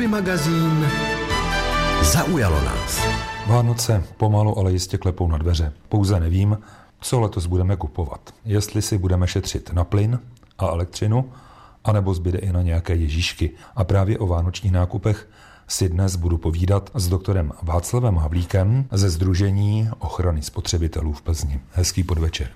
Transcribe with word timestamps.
Hobby 0.00 0.08
magazín 0.08 0.86
Zaujalo 2.02 2.64
nás. 2.64 3.00
Vánoce 3.46 4.04
pomalu, 4.16 4.58
ale 4.58 4.72
jistě 4.72 4.98
klepou 4.98 5.28
na 5.28 5.38
dveře. 5.38 5.72
Pouze 5.88 6.20
nevím, 6.20 6.58
co 7.00 7.20
letos 7.20 7.46
budeme 7.46 7.76
kupovat. 7.76 8.34
Jestli 8.44 8.82
si 8.82 8.98
budeme 8.98 9.26
šetřit 9.26 9.72
na 9.72 9.84
plyn 9.84 10.18
a 10.58 10.66
elektřinu, 10.66 11.32
anebo 11.84 12.14
zbyde 12.14 12.38
i 12.38 12.52
na 12.52 12.62
nějaké 12.62 12.94
ježíšky. 12.94 13.50
A 13.76 13.84
právě 13.84 14.18
o 14.18 14.26
vánočních 14.26 14.72
nákupech 14.72 15.28
si 15.68 15.88
dnes 15.88 16.16
budu 16.16 16.38
povídat 16.38 16.90
s 16.94 17.08
doktorem 17.08 17.52
Václavem 17.62 18.16
Havlíkem 18.16 18.84
ze 18.92 19.10
Združení 19.10 19.90
ochrany 19.98 20.42
spotřebitelů 20.42 21.12
v 21.12 21.22
Plzni. 21.22 21.60
Hezký 21.72 22.04
podvečer. 22.04 22.48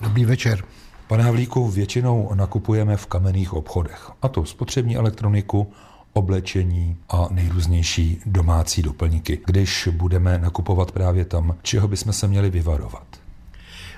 Dobrý 0.00 0.24
večer. 0.24 0.64
Pane 1.08 1.24
Havlíku, 1.24 1.68
většinou 1.68 2.30
nakupujeme 2.34 2.96
v 2.96 3.06
kamenných 3.06 3.52
obchodech, 3.52 4.10
a 4.22 4.28
to 4.28 4.44
spotřební 4.44 4.96
elektroniku, 4.96 5.72
oblečení 6.12 6.96
a 7.08 7.28
nejrůznější 7.30 8.20
domácí 8.26 8.82
doplňky. 8.82 9.40
Když 9.46 9.88
budeme 9.92 10.38
nakupovat 10.38 10.92
právě 10.92 11.24
tam, 11.24 11.54
čeho 11.62 11.88
bychom 11.88 12.12
se 12.12 12.28
měli 12.28 12.50
vyvarovat? 12.50 13.22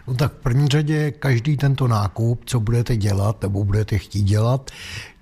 No 0.08 0.14
tak 0.14 0.32
v 0.32 0.36
první 0.36 0.68
řadě 0.68 1.10
každý 1.10 1.56
tento 1.56 1.88
nákup, 1.88 2.42
co 2.44 2.60
budete 2.60 2.96
dělat 2.96 3.42
nebo 3.42 3.64
budete 3.64 3.98
chtít 3.98 4.22
dělat, 4.22 4.70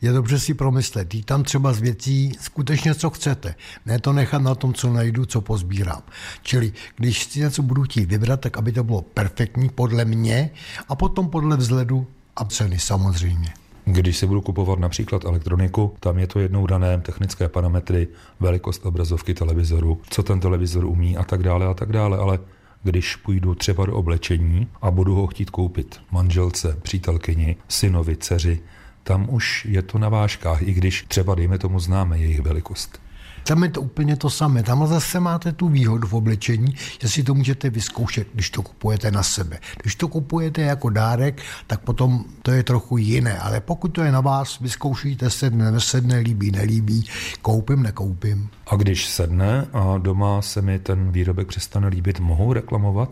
je 0.00 0.12
dobře 0.12 0.38
si 0.38 0.54
promyslet. 0.54 1.14
Jít 1.14 1.26
tam 1.26 1.42
třeba 1.42 1.72
z 1.72 1.80
věcí 1.80 2.32
skutečně, 2.40 2.94
co 2.94 3.10
chcete. 3.10 3.54
Ne 3.86 3.98
to 3.98 4.12
nechat 4.12 4.42
na 4.42 4.54
tom, 4.54 4.74
co 4.74 4.92
najdu, 4.92 5.26
co 5.26 5.40
pozbírám. 5.40 6.02
Čili 6.42 6.72
když 6.96 7.24
si 7.24 7.40
něco 7.40 7.62
budu 7.62 7.82
chtít 7.82 8.04
vybrat, 8.04 8.40
tak 8.40 8.56
aby 8.56 8.72
to 8.72 8.84
bylo 8.84 9.02
perfektní 9.02 9.68
podle 9.68 10.04
mě 10.04 10.50
a 10.88 10.94
potom 10.94 11.28
podle 11.28 11.56
vzhledu 11.56 12.06
a 12.36 12.44
ceny 12.44 12.78
samozřejmě. 12.78 13.61
Když 13.84 14.16
si 14.16 14.26
budu 14.26 14.40
kupovat 14.40 14.78
například 14.78 15.24
elektroniku, 15.24 15.94
tam 16.00 16.18
je 16.18 16.26
to 16.26 16.40
jednou 16.40 16.66
dané 16.66 17.00
technické 17.00 17.48
parametry, 17.48 18.08
velikost 18.40 18.86
obrazovky 18.86 19.34
televizoru, 19.34 20.00
co 20.10 20.22
ten 20.22 20.40
televizor 20.40 20.84
umí 20.84 21.16
a 21.16 21.24
tak 21.24 21.42
dále 21.42 21.66
a 21.66 21.74
tak 21.74 21.92
dále, 21.92 22.18
ale 22.18 22.38
když 22.82 23.16
půjdu 23.16 23.54
třeba 23.54 23.86
do 23.86 23.96
oblečení 23.96 24.68
a 24.82 24.90
budu 24.90 25.14
ho 25.14 25.26
chtít 25.26 25.50
koupit 25.50 26.00
manželce, 26.10 26.78
přítelkyni, 26.82 27.56
synovi, 27.68 28.16
dceři, 28.16 28.60
tam 29.02 29.26
už 29.30 29.64
je 29.64 29.82
to 29.82 29.98
na 29.98 30.08
vážkách, 30.08 30.62
i 30.62 30.72
když 30.72 31.04
třeba, 31.08 31.34
dejme 31.34 31.58
tomu, 31.58 31.80
známe 31.80 32.18
jejich 32.18 32.40
velikost. 32.40 33.00
Tam 33.44 33.62
je 33.62 33.68
to 33.68 33.82
úplně 33.82 34.16
to 34.16 34.30
samé. 34.30 34.62
Tam 34.62 34.86
zase 34.86 35.20
máte 35.20 35.52
tu 35.52 35.68
výhodu 35.68 36.08
v 36.08 36.14
oblečení, 36.14 36.74
že 37.00 37.08
si 37.08 37.22
to 37.22 37.34
můžete 37.34 37.70
vyzkoušet, 37.70 38.28
když 38.34 38.50
to 38.50 38.62
kupujete 38.62 39.10
na 39.10 39.22
sebe. 39.22 39.58
Když 39.82 39.94
to 39.94 40.08
kupujete 40.08 40.62
jako 40.62 40.90
dárek, 40.90 41.42
tak 41.66 41.80
potom 41.80 42.24
to 42.42 42.50
je 42.50 42.62
trochu 42.62 42.96
jiné. 42.96 43.38
Ale 43.38 43.60
pokud 43.60 43.88
to 43.88 44.02
je 44.02 44.12
na 44.12 44.20
vás, 44.20 44.58
vyzkoušíte 44.58 45.30
sedne, 45.30 45.70
nesedne, 45.70 46.18
líbí, 46.18 46.50
nelíbí, 46.50 47.08
koupím, 47.42 47.82
nekoupím. 47.82 48.48
A 48.66 48.76
když 48.76 49.06
sedne 49.06 49.66
a 49.72 49.98
doma 49.98 50.42
se 50.42 50.62
mi 50.62 50.78
ten 50.78 51.12
výrobek 51.12 51.48
přestane 51.48 51.88
líbit, 51.88 52.20
mohou 52.20 52.52
reklamovat? 52.52 53.10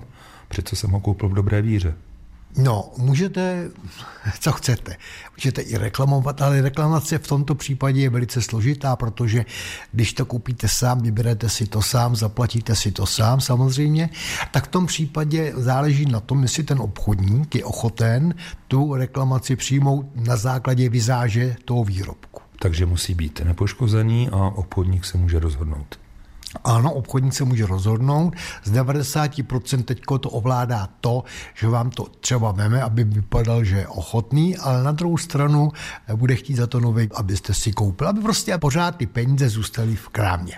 Přece 0.49 0.77
jsem 0.77 0.91
ho 0.91 1.01
koupil 1.01 1.29
v 1.29 1.35
dobré 1.35 1.63
víře. 1.63 1.95
No, 2.57 2.93
můžete, 2.97 3.71
co 4.41 4.53
chcete. 4.53 4.97
Můžete 5.37 5.63
i 5.63 5.77
reklamovat, 5.79 6.43
ale 6.43 6.61
reklamace 6.61 7.19
v 7.19 7.27
tomto 7.27 7.55
případě 7.55 8.01
je 8.01 8.11
velice 8.11 8.43
složitá, 8.43 8.97
protože 8.97 9.45
když 9.93 10.13
to 10.13 10.27
koupíte 10.27 10.69
sám, 10.69 11.01
vyberete 11.03 11.49
si 11.49 11.67
to 11.67 11.83
sám, 11.83 12.17
zaplatíte 12.17 12.77
si 12.77 12.93
to 12.93 13.07
sám 13.07 13.41
samozřejmě, 13.41 14.11
tak 14.51 14.67
v 14.67 14.71
tom 14.71 14.87
případě 14.87 15.53
záleží 15.57 16.07
na 16.07 16.21
tom, 16.21 16.43
jestli 16.43 16.63
ten 16.63 16.81
obchodník 16.81 17.55
je 17.55 17.65
ochoten 17.65 18.35
tu 18.69 18.95
reklamaci 18.95 19.57
přijmout 19.57 20.07
na 20.15 20.37
základě 20.37 20.89
vizáže 20.89 21.57
toho 21.65 21.85
výrobku. 21.85 22.41
Takže 22.59 22.87
musí 22.87 23.15
být 23.15 23.41
nepoškozený 23.45 24.29
a 24.29 24.37
obchodník 24.37 25.05
se 25.05 25.19
může 25.19 25.41
rozhodnout. 25.41 25.99
Ano, 26.65 26.93
obchodník 26.93 27.35
se 27.35 27.45
může 27.45 27.67
rozhodnout. 27.67 28.35
Z 28.65 28.73
90% 28.73 29.83
teď 29.83 30.01
to 30.21 30.31
ovládá 30.31 30.89
to, 31.01 31.25
že 31.55 31.69
vám 31.69 31.91
to 31.91 32.07
třeba 32.21 32.53
veme, 32.53 32.83
aby 32.83 33.05
vypadal, 33.05 33.65
že 33.65 33.77
je 33.77 33.89
ochotný, 33.89 34.57
ale 34.57 34.83
na 34.83 34.93
druhou 34.93 35.17
stranu 35.17 35.73
bude 36.15 36.37
chtít 36.37 36.57
za 36.57 36.67
to 36.67 36.81
nový, 36.81 37.09
abyste 37.15 37.55
si 37.55 37.73
koupil, 37.73 38.09
aby 38.09 38.21
prostě 38.21 38.59
pořád 38.59 38.97
ty 38.97 39.07
peníze 39.07 39.49
zůstaly 39.49 39.97
v 39.97 40.09
krámě. 40.09 40.55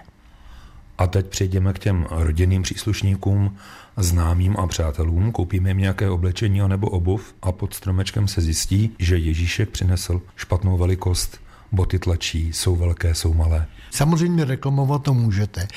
A 0.98 1.06
teď 1.06 1.26
přejdeme 1.26 1.72
k 1.72 1.78
těm 1.78 2.06
rodinným 2.10 2.62
příslušníkům, 2.62 3.56
známým 3.96 4.56
a 4.56 4.66
přátelům, 4.66 5.32
koupíme 5.32 5.70
jim 5.70 5.78
nějaké 5.78 6.10
oblečení 6.10 6.60
nebo 6.66 6.90
obuv 6.90 7.34
a 7.42 7.52
pod 7.52 7.74
stromečkem 7.74 8.28
se 8.28 8.40
zjistí, 8.40 8.96
že 8.98 9.16
Ježíšek 9.16 9.70
přinesl 9.70 10.20
špatnou 10.36 10.78
velikost, 10.78 11.40
boty 11.72 11.98
tlačí, 11.98 12.52
jsou 12.52 12.76
velké, 12.76 13.14
jsou 13.14 13.34
malé. 13.34 13.66
Samozřejmě 13.92 14.44
reklamovat 14.44 15.02
to 15.02 15.14
můžete, 15.14 15.68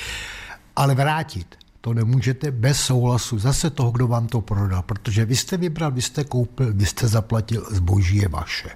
ale 0.76 0.96
vrátit 0.96 1.56
to 1.82 1.94
nemůžete 1.94 2.52
bez 2.52 2.80
souhlasu 2.80 3.40
zase 3.40 3.70
toho, 3.70 3.92
kdo 3.92 4.08
vám 4.08 4.28
to 4.28 4.42
prodal, 4.42 4.82
protože 4.82 5.26
vy 5.26 5.36
jste 5.36 5.58
vybral, 5.58 5.92
vy 5.92 6.02
jste 6.02 6.24
koupil, 6.24 6.74
vy 6.74 6.86
jste 6.86 7.08
zaplatil, 7.08 7.66
zboží 7.72 8.18
je 8.18 8.28
vaše. 8.28 8.70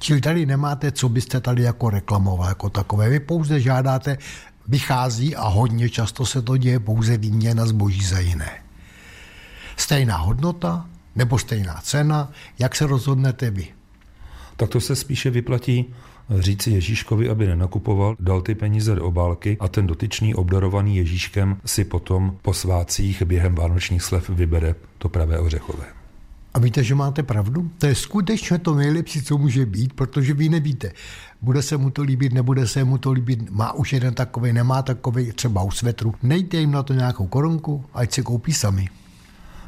Čili 0.00 0.20
tady 0.20 0.46
nemáte, 0.46 0.92
co 0.92 1.08
byste 1.08 1.40
tady 1.40 1.62
jako 1.62 1.90
reklamoval 1.90 2.48
jako 2.48 2.70
takové. 2.70 3.08
Vy 3.08 3.20
pouze 3.20 3.60
žádáte, 3.60 4.18
vychází 4.68 5.36
a 5.36 5.48
hodně 5.48 5.88
často 5.88 6.26
se 6.26 6.42
to 6.42 6.56
děje 6.56 6.80
pouze 6.80 7.16
výměna 7.16 7.66
zboží 7.66 8.04
za 8.04 8.18
jiné. 8.18 8.50
Stejná 9.76 10.16
hodnota 10.16 10.86
nebo 11.16 11.38
stejná 11.38 11.80
cena, 11.82 12.30
jak 12.58 12.76
se 12.76 12.86
rozhodnete 12.86 13.50
vy? 13.50 13.68
Tak 14.56 14.68
to 14.70 14.80
se 14.80 14.96
spíše 14.96 15.30
vyplatí 15.30 15.94
říci 16.38 16.70
Ježíškovi, 16.70 17.28
aby 17.28 17.46
nenakupoval, 17.46 18.16
dal 18.20 18.40
ty 18.40 18.54
peníze 18.54 18.94
do 18.94 19.04
obálky 19.04 19.56
a 19.60 19.68
ten 19.68 19.86
dotyčný 19.86 20.34
obdarovaný 20.34 20.96
Ježíškem 20.96 21.56
si 21.64 21.84
potom 21.84 22.36
po 22.42 22.54
svácích 22.54 23.22
během 23.22 23.54
vánočních 23.54 24.02
slev 24.02 24.30
vybere 24.30 24.74
to 24.98 25.08
pravé 25.08 25.38
ořechové. 25.38 25.84
A 26.54 26.58
víte, 26.58 26.84
že 26.84 26.94
máte 26.94 27.22
pravdu? 27.22 27.70
To 27.78 27.86
je 27.86 27.94
skutečně 27.94 28.58
to 28.58 28.74
nejlepší, 28.74 29.22
co 29.22 29.38
může 29.38 29.66
být, 29.66 29.92
protože 29.92 30.34
vy 30.34 30.48
nevíte, 30.48 30.92
bude 31.42 31.62
se 31.62 31.76
mu 31.76 31.90
to 31.90 32.02
líbit, 32.02 32.32
nebude 32.32 32.66
se 32.66 32.84
mu 32.84 32.98
to 32.98 33.12
líbit, 33.12 33.50
má 33.50 33.72
už 33.72 33.92
jeden 33.92 34.14
takový, 34.14 34.52
nemá 34.52 34.82
takový, 34.82 35.32
třeba 35.32 35.62
u 35.62 35.70
svetru. 35.70 36.14
Nejte 36.22 36.56
jim 36.56 36.70
na 36.70 36.82
to 36.82 36.92
nějakou 36.92 37.26
korunku, 37.26 37.84
ať 37.94 38.12
si 38.12 38.22
koupí 38.22 38.52
sami. 38.52 38.88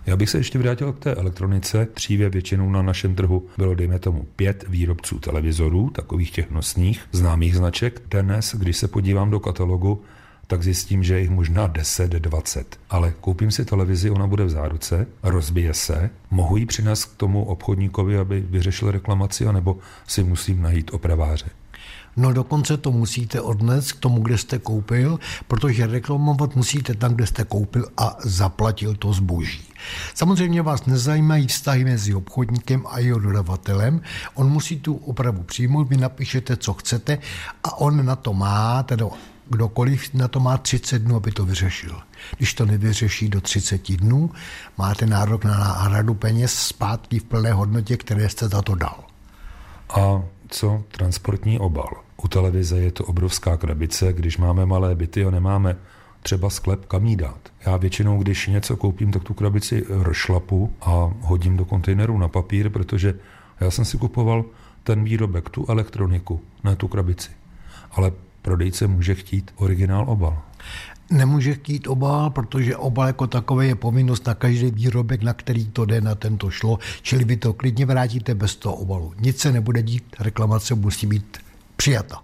Já 0.06 0.16
bych 0.16 0.30
se 0.30 0.38
ještě 0.38 0.58
vrátil 0.58 0.92
k 0.92 0.98
té 0.98 1.14
elektronice. 1.14 1.88
Dříve 1.96 2.28
většinou 2.28 2.70
na 2.70 2.82
našem 2.82 3.14
trhu 3.14 3.46
bylo, 3.58 3.74
dejme 3.74 3.98
tomu, 3.98 4.26
pět 4.36 4.64
výrobců 4.68 5.18
televizorů, 5.18 5.90
takových 5.90 6.30
těch 6.30 6.50
nosných, 6.50 7.02
známých 7.12 7.56
značek. 7.56 8.02
Dnes, 8.10 8.54
když 8.54 8.76
se 8.76 8.88
podívám 8.88 9.30
do 9.30 9.40
katalogu, 9.40 10.02
tak 10.46 10.62
zjistím, 10.62 11.02
že 11.02 11.14
je 11.14 11.20
jich 11.20 11.30
možná 11.30 11.66
10, 11.66 12.10
20. 12.10 12.78
Ale 12.90 13.14
koupím 13.20 13.50
si 13.50 13.64
televizi, 13.64 14.10
ona 14.10 14.26
bude 14.26 14.44
v 14.44 14.50
záruce, 14.50 15.06
rozbije 15.22 15.74
se, 15.74 16.10
mohu 16.30 16.56
ji 16.56 16.66
přinést 16.66 17.04
k 17.04 17.16
tomu 17.16 17.44
obchodníkovi, 17.44 18.18
aby 18.18 18.40
vyřešil 18.40 18.90
reklamaci, 18.90 19.46
anebo 19.46 19.78
si 20.06 20.22
musím 20.22 20.62
najít 20.62 20.90
opraváře. 20.94 21.46
No 22.16 22.32
dokonce 22.32 22.76
to 22.76 22.92
musíte 22.92 23.40
odnést 23.40 23.92
k 23.92 24.00
tomu, 24.00 24.20
kde 24.20 24.38
jste 24.38 24.58
koupil, 24.58 25.20
protože 25.48 25.86
reklamovat 25.86 26.56
musíte 26.56 26.94
tam, 26.94 27.14
kde 27.14 27.26
jste 27.26 27.44
koupil 27.44 27.86
a 27.96 28.16
zaplatil 28.24 28.94
to 28.94 29.12
zboží. 29.12 29.68
Samozřejmě 30.14 30.62
vás 30.62 30.86
nezajímají 30.86 31.46
vztahy 31.46 31.84
mezi 31.84 32.14
obchodníkem 32.14 32.84
a 32.86 32.98
jeho 32.98 33.18
dodavatelem. 33.18 34.00
On 34.34 34.50
musí 34.50 34.80
tu 34.80 34.94
opravu 34.94 35.42
přijmout, 35.42 35.88
vy 35.88 35.96
napíšete, 35.96 36.56
co 36.56 36.74
chcete 36.74 37.18
a 37.64 37.78
on 37.78 38.06
na 38.06 38.16
to 38.16 38.34
má, 38.34 38.82
teda 38.82 39.06
kdokoliv 39.48 40.14
na 40.14 40.28
to 40.28 40.40
má 40.40 40.58
30 40.58 40.98
dnů, 40.98 41.16
aby 41.16 41.32
to 41.32 41.44
vyřešil. 41.44 42.00
Když 42.36 42.54
to 42.54 42.66
nevyřeší 42.66 43.28
do 43.28 43.40
30 43.40 43.96
dnů, 43.96 44.30
máte 44.78 45.06
nárok 45.06 45.44
na 45.44 45.58
náhradu 45.58 46.14
peněz 46.14 46.54
zpátky 46.54 47.18
v 47.18 47.24
plné 47.24 47.52
hodnotě, 47.52 47.96
které 47.96 48.28
jste 48.28 48.48
za 48.48 48.62
to 48.62 48.74
dal. 48.74 49.04
A 49.88 50.22
co 50.48 50.84
transportní 50.90 51.58
obal? 51.58 52.05
U 52.22 52.28
televize 52.28 52.78
je 52.78 52.92
to 52.92 53.04
obrovská 53.04 53.56
krabice, 53.56 54.12
když 54.12 54.38
máme 54.38 54.66
malé 54.66 54.94
byty 54.94 55.24
a 55.24 55.30
nemáme 55.30 55.76
třeba 56.22 56.50
sklep, 56.50 56.86
kam 56.86 57.06
jí 57.06 57.16
dát. 57.16 57.38
Já 57.66 57.76
většinou, 57.76 58.22
když 58.22 58.46
něco 58.46 58.76
koupím, 58.76 59.12
tak 59.12 59.22
tu 59.24 59.34
krabici 59.34 59.84
rozšlapu 59.88 60.72
a 60.80 61.12
hodím 61.20 61.56
do 61.56 61.64
kontejneru 61.64 62.18
na 62.18 62.28
papír, 62.28 62.70
protože 62.70 63.14
já 63.60 63.70
jsem 63.70 63.84
si 63.84 63.98
kupoval 63.98 64.44
ten 64.82 65.04
výrobek, 65.04 65.50
tu 65.50 65.66
elektroniku, 65.68 66.40
ne 66.64 66.76
tu 66.76 66.88
krabici. 66.88 67.30
Ale 67.90 68.12
prodejce 68.42 68.86
může 68.86 69.14
chtít 69.14 69.50
originál 69.56 70.04
obal. 70.08 70.42
Nemůže 71.10 71.54
chtít 71.54 71.86
obal, 71.86 72.30
protože 72.30 72.76
obal 72.76 73.06
jako 73.06 73.26
takový 73.26 73.68
je 73.68 73.74
povinnost 73.74 74.26
na 74.26 74.34
každý 74.34 74.70
výrobek, 74.70 75.22
na 75.22 75.32
který 75.32 75.66
to 75.66 75.84
jde, 75.84 76.00
na 76.00 76.14
tento 76.14 76.50
šlo, 76.50 76.78
čili 77.02 77.24
vy 77.24 77.36
to 77.36 77.52
klidně 77.52 77.86
vrátíte 77.86 78.34
bez 78.34 78.56
toho 78.56 78.74
obalu. 78.74 79.14
Nic 79.20 79.38
se 79.38 79.52
nebude 79.52 79.82
dít, 79.82 80.04
reklamace 80.20 80.74
musí 80.74 81.06
být 81.06 81.45
přijata. 81.76 82.22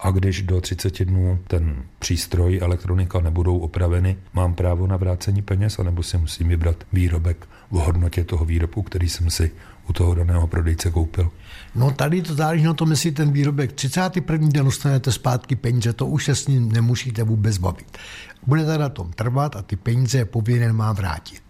a 0.00 0.10
když 0.10 0.42
do 0.42 0.60
30 0.60 1.04
dnů 1.04 1.38
ten 1.48 1.82
přístroj, 1.98 2.58
elektronika 2.62 3.20
nebudou 3.20 3.58
opraveny, 3.58 4.16
mám 4.34 4.54
právo 4.54 4.86
na 4.86 4.96
vrácení 4.96 5.42
peněz, 5.42 5.78
anebo 5.78 6.02
si 6.02 6.18
musím 6.18 6.48
vybrat 6.48 6.76
výrobek 6.92 7.48
v 7.70 7.76
hodnotě 7.76 8.24
toho 8.24 8.44
výrobku, 8.44 8.82
který 8.82 9.08
jsem 9.08 9.30
si 9.30 9.50
u 9.88 9.92
toho 9.92 10.14
daného 10.14 10.46
prodejce 10.46 10.90
koupil. 10.90 11.30
No 11.74 11.90
tady 11.90 12.22
to 12.22 12.34
záleží 12.34 12.64
na 12.64 12.74
tom, 12.74 12.90
jestli 12.90 13.12
ten 13.12 13.32
výrobek 13.32 13.72
31. 13.72 14.48
den 14.50 14.64
dostanete 14.64 15.12
zpátky 15.12 15.56
peníze, 15.56 15.92
to 15.92 16.06
už 16.06 16.24
se 16.24 16.34
s 16.34 16.46
ním 16.46 16.72
nemusíte 16.72 17.22
vůbec 17.22 17.58
bavit. 17.58 17.98
Budete 18.46 18.78
na 18.78 18.88
tom 18.88 19.12
trvat 19.12 19.56
a 19.56 19.62
ty 19.62 19.76
peníze 19.76 20.18
je 20.18 20.24
povinen 20.24 20.72
má 20.72 20.92
vrátit. 20.92 21.45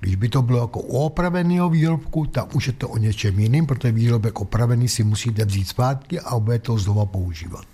Když 0.00 0.16
by 0.16 0.28
to 0.28 0.42
bylo 0.42 0.60
jako 0.60 0.80
u 0.80 0.98
opraveného 0.98 1.70
výrobku, 1.70 2.26
tak 2.26 2.54
už 2.54 2.66
je 2.66 2.72
to 2.72 2.88
o 2.88 2.98
něčem 2.98 3.38
jiným, 3.38 3.66
protože 3.66 3.92
výrobek 3.92 4.40
opravený 4.40 4.88
si 4.88 5.04
musíte 5.04 5.44
vzít 5.44 5.68
zpátky 5.68 6.20
a 6.20 6.38
budete 6.38 6.66
to 6.66 6.78
znova 6.78 7.06
používat. 7.06 7.64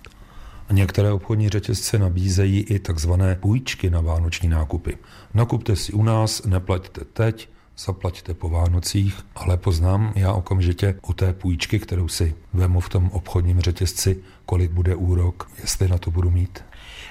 Některé 0.73 1.12
obchodní 1.12 1.49
řetězce 1.49 1.99
nabízejí 1.99 2.61
i 2.61 2.79
takzvané 2.79 3.35
půjčky 3.35 3.90
na 3.90 4.00
vánoční 4.00 4.49
nákupy. 4.49 4.99
Nakupte 5.35 5.76
si 5.76 5.93
u 5.93 6.02
nás, 6.02 6.43
neplaťte 6.44 7.05
teď, 7.12 7.49
zaplaťte 7.79 8.34
po 8.34 8.49
Vánocích, 8.49 9.17
ale 9.34 9.56
poznám 9.56 10.12
já 10.17 10.32
okamžitě 10.32 10.94
u 11.06 11.12
té 11.12 11.32
půjčky, 11.32 11.79
kterou 11.79 12.08
si 12.08 12.34
vemu 12.52 12.81
v 12.81 12.88
tom 12.88 13.11
obchodním 13.12 13.61
řetězci, 13.61 14.17
kolik 14.46 14.70
bude 14.70 14.94
úrok, 14.94 15.50
jestli 15.61 15.88
na 15.88 15.99
to 15.99 16.11
budu 16.11 16.31
mít. 16.31 16.64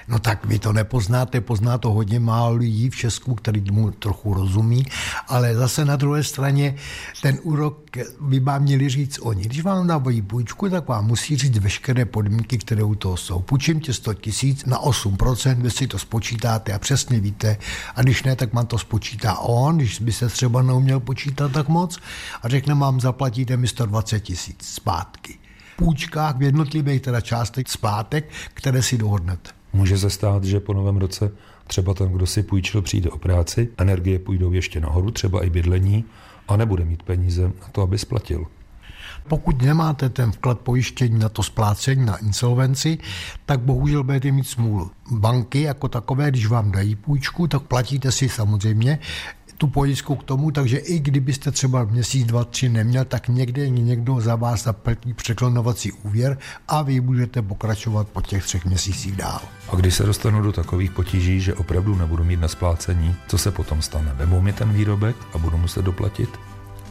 No 0.07 0.19
tak 0.19 0.45
vy 0.45 0.59
to 0.59 0.73
nepoznáte, 0.73 1.41
pozná 1.41 1.77
to 1.77 1.91
hodně 1.91 2.19
málo 2.19 2.55
lidí 2.55 2.89
v 2.89 2.95
Česku, 2.95 3.35
který 3.35 3.71
mu 3.71 3.91
trochu 3.91 4.33
rozumí, 4.33 4.85
ale 5.27 5.55
zase 5.55 5.85
na 5.85 5.95
druhé 5.95 6.23
straně 6.23 6.75
ten 7.21 7.39
úrok 7.43 7.97
by 8.21 8.39
vám 8.39 8.61
měli 8.61 8.89
říct 8.89 9.19
oni. 9.21 9.43
Když 9.43 9.61
vám 9.61 9.87
dávají 9.87 10.21
půjčku, 10.21 10.69
tak 10.69 10.87
vám 10.87 11.05
musí 11.05 11.37
říct 11.37 11.57
veškeré 11.57 12.05
podmínky, 12.05 12.57
které 12.57 12.83
u 12.83 12.95
toho 12.95 13.17
jsou. 13.17 13.39
Půjčím 13.39 13.79
tě 13.79 13.93
100 13.93 14.13
tisíc 14.13 14.65
na 14.65 14.77
8%, 14.77 15.61
vy 15.61 15.71
si 15.71 15.87
to 15.87 15.99
spočítáte 15.99 16.73
a 16.73 16.79
přesně 16.79 17.19
víte. 17.19 17.57
A 17.95 18.01
když 18.01 18.23
ne, 18.23 18.35
tak 18.35 18.53
vám 18.53 18.65
to 18.65 18.77
spočítá 18.77 19.37
on, 19.37 19.77
když 19.77 19.99
by 19.99 20.11
se 20.11 20.27
třeba 20.29 20.61
neuměl 20.61 20.99
počítat 20.99 21.51
tak 21.51 21.67
moc 21.67 21.99
a 22.43 22.49
řekne 22.49 22.75
vám, 22.75 22.99
zaplatíte 22.99 23.57
mi 23.57 23.67
120 23.67 24.19
tisíc 24.19 24.57
zpátky 24.61 25.39
půjčkách 25.77 26.37
v 26.37 26.41
jednotlivých 26.41 27.01
teda 27.01 27.21
částech 27.21 27.65
splátek, 27.67 28.29
které 28.53 28.83
si 28.83 28.97
dohodnete. 28.97 29.56
Může 29.73 29.97
se 29.97 30.09
stát, 30.09 30.43
že 30.43 30.59
po 30.59 30.73
novém 30.73 30.97
roce 30.97 31.31
třeba 31.67 31.93
ten, 31.93 32.11
kdo 32.11 32.25
si 32.25 32.43
půjčil, 32.43 32.81
přijde 32.81 33.09
o 33.09 33.17
práci, 33.17 33.69
energie 33.77 34.19
půjdou 34.19 34.51
ještě 34.51 34.79
nahoru, 34.79 35.11
třeba 35.11 35.45
i 35.45 35.49
bydlení, 35.49 36.05
a 36.47 36.57
nebude 36.57 36.85
mít 36.85 37.03
peníze 37.03 37.43
na 37.43 37.67
to, 37.71 37.81
aby 37.81 37.97
splatil. 37.97 38.45
Pokud 39.27 39.61
nemáte 39.61 40.09
ten 40.09 40.31
vklad 40.31 40.59
pojištění 40.59 41.19
na 41.19 41.29
to 41.29 41.43
splácení, 41.43 42.05
na 42.05 42.17
insolvenci, 42.17 42.97
tak 43.45 43.59
bohužel 43.59 44.03
budete 44.03 44.31
mít 44.31 44.47
smůlu. 44.47 44.91
Banky 45.11 45.61
jako 45.61 45.87
takové, 45.87 46.31
když 46.31 46.47
vám 46.47 46.71
dají 46.71 46.95
půjčku, 46.95 47.47
tak 47.47 47.61
platíte 47.61 48.11
si 48.11 48.29
samozřejmě 48.29 48.99
tu 49.57 49.67
pojistku 49.67 50.15
k 50.15 50.23
tomu, 50.23 50.51
takže 50.51 50.77
i 50.77 50.99
kdybyste 50.99 51.51
třeba 51.51 51.83
měsíc, 51.83 52.27
dva, 52.27 52.43
tři 52.43 52.69
neměl, 52.69 53.05
tak 53.05 53.27
někde 53.27 53.69
někdo 53.69 54.21
za 54.21 54.35
vás 54.35 54.63
zaplatí 54.63 55.13
překlonovací 55.13 55.91
úvěr 55.91 56.37
a 56.67 56.81
vy 56.81 56.99
budete 56.99 57.41
pokračovat 57.41 58.07
po 58.07 58.21
těch 58.21 58.43
třech 58.43 58.65
měsících 58.65 59.15
dál. 59.15 59.41
A 59.69 59.75
když 59.75 59.95
se 59.95 60.03
dostanu 60.03 60.41
do 60.41 60.51
takových 60.51 60.91
potíží, 60.91 61.41
že 61.41 61.53
opravdu 61.53 61.95
nebudu 61.95 62.23
mít 62.23 62.39
na 62.39 62.47
splácení, 62.47 63.15
co 63.27 63.37
se 63.37 63.51
potom 63.51 63.81
stane? 63.81 64.13
Vemou 64.17 64.41
mi 64.41 64.53
ten 64.53 64.73
výrobek 64.73 65.15
a 65.33 65.37
budu 65.37 65.57
muset 65.57 65.85
doplatit? 65.85 66.29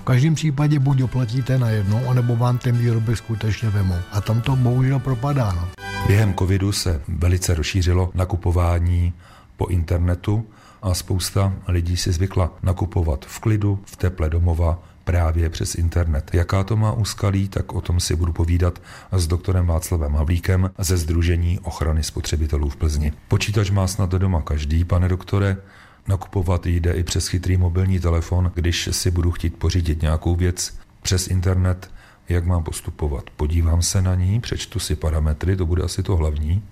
V 0.01 0.05
každém 0.05 0.35
případě 0.35 0.79
buď 0.79 0.99
doplatíte 0.99 1.59
na 1.59 1.71
jedno, 1.71 2.01
anebo 2.09 2.37
vám 2.37 2.59
ten 2.59 2.77
výrobek 2.79 3.17
skutečně 3.17 3.71
vemou. 3.71 3.99
A 4.13 4.21
tam 4.21 4.41
to 4.41 4.57
bohužel 4.57 4.99
propadá. 4.99 5.53
No. 5.53 5.69
Během 6.07 6.35
covidu 6.35 6.73
se 6.73 7.01
velice 7.09 7.55
rozšířilo 7.55 8.11
nakupování 8.15 9.13
po 9.57 9.67
internetu 9.67 10.47
a 10.82 10.94
spousta 10.94 11.52
lidí 11.69 11.96
si 11.96 12.12
zvykla 12.12 12.52
nakupovat 12.62 13.25
v 13.25 13.40
klidu, 13.40 13.78
v 13.84 13.96
teple 13.96 14.31
domova, 14.31 14.82
právě 15.05 15.50
přes 15.50 15.75
internet. 15.75 16.31
Jaká 16.32 16.64
to 16.64 16.76
má 16.76 16.93
úskalí, 16.93 17.49
tak 17.49 17.73
o 17.73 17.81
tom 17.81 18.00
si 18.00 18.17
budu 18.17 18.32
povídat 18.32 18.82
s 19.12 19.26
doktorem 19.26 19.67
Václavem 19.67 20.14
Havlíkem 20.14 20.70
ze 20.78 20.96
Združení 20.96 21.58
ochrany 21.58 22.02
spotřebitelů 22.02 22.69
v 22.69 22.76
Plzni. 22.76 23.12
Počítač 23.28 23.70
má 23.70 23.87
snad 23.87 24.11
doma 24.11 24.43
každý, 24.43 24.84
pane 24.84 25.08
doktore, 25.08 25.56
nakupovat 26.08 26.67
jde 26.67 26.93
i 26.93 27.02
přes 27.02 27.29
chytrý 27.29 27.56
mobilní 27.56 28.00
telefon, 28.00 28.52
když 28.55 28.88
si 28.93 29.11
budu 29.11 29.31
chtít 29.31 29.56
pořídit 29.56 30.02
nějakou 30.02 30.37
věc 30.37 30.79
přes 31.02 31.29
internet, 31.29 31.90
jak 32.29 32.46
mám 32.46 32.62
postupovat. 32.62 33.25
Podívám 33.37 33.82
se 33.82 34.02
na 34.02 34.14
ní, 34.14 34.40
přečtu 34.40 34.79
si 34.79 34.96
parametry, 34.96 35.56
to 35.56 35.67
bude 35.67 35.82
asi 35.82 36.02
to 36.02 36.17
hlavní, 36.17 36.62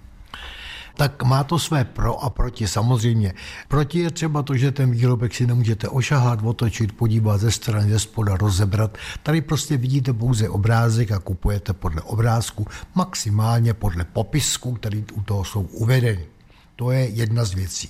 tak 0.95 1.23
má 1.23 1.45
to 1.45 1.59
své 1.59 1.85
pro 1.85 2.25
a 2.25 2.31
proti 2.31 2.69
samozřejmě. 2.69 3.35
Proti 3.69 3.99
je 3.99 4.11
třeba 4.11 4.43
to, 4.43 4.57
že 4.57 4.73
ten 4.73 4.91
výrobek 4.91 5.35
si 5.35 5.47
nemůžete 5.47 5.89
ošahat, 5.89 6.41
otočit, 6.43 6.93
podívat 6.93 7.39
ze 7.39 7.51
strany, 7.51 7.91
ze 7.91 7.99
spoda, 7.99 8.37
rozebrat. 8.37 8.99
Tady 9.23 9.41
prostě 9.41 9.77
vidíte 9.77 10.13
pouze 10.13 10.49
obrázek 10.49 11.13
a 11.13 11.19
kupujete 11.19 11.73
podle 11.73 12.03
obrázku, 12.03 12.67
maximálně 12.95 13.75
podle 13.75 14.05
popisku, 14.05 14.73
který 14.73 15.05
u 15.13 15.23
toho 15.23 15.45
jsou 15.45 15.63
uvedeny. 15.63 16.27
To 16.77 16.91
je 16.91 17.09
jedna 17.09 17.45
z 17.45 17.55
věcí. 17.55 17.89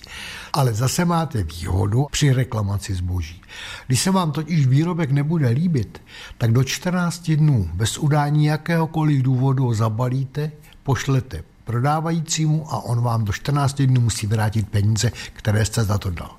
Ale 0.53 0.75
zase 0.75 1.05
máte 1.05 1.43
výhodu 1.43 2.07
při 2.11 2.33
reklamaci 2.33 2.95
zboží. 2.95 3.43
Když 3.87 4.01
se 4.01 4.11
vám 4.11 4.33
totiž 4.33 4.67
výrobek 4.67 5.11
nebude 5.11 5.49
líbit, 5.49 6.03
tak 6.39 6.53
do 6.53 6.65
14 6.65 7.31
dnů 7.31 7.71
bez 7.75 7.99
udání 7.99 8.45
jakéhokoliv 8.45 9.23
důvodu 9.23 9.65
ho 9.65 9.75
zabalíte, 9.75 10.53
pošlete 10.83 11.54
prodávajícímu 11.65 12.73
a 12.73 12.85
on 12.85 13.03
vám 13.03 13.25
do 13.25 13.33
14 13.33 13.83
dnů 13.83 14.01
musí 14.01 14.27
vrátit 14.27 14.69
peníze, 14.69 15.13
které 15.33 15.65
jste 15.65 15.85
za 15.85 15.99
to 15.99 16.11
dal. 16.11 16.37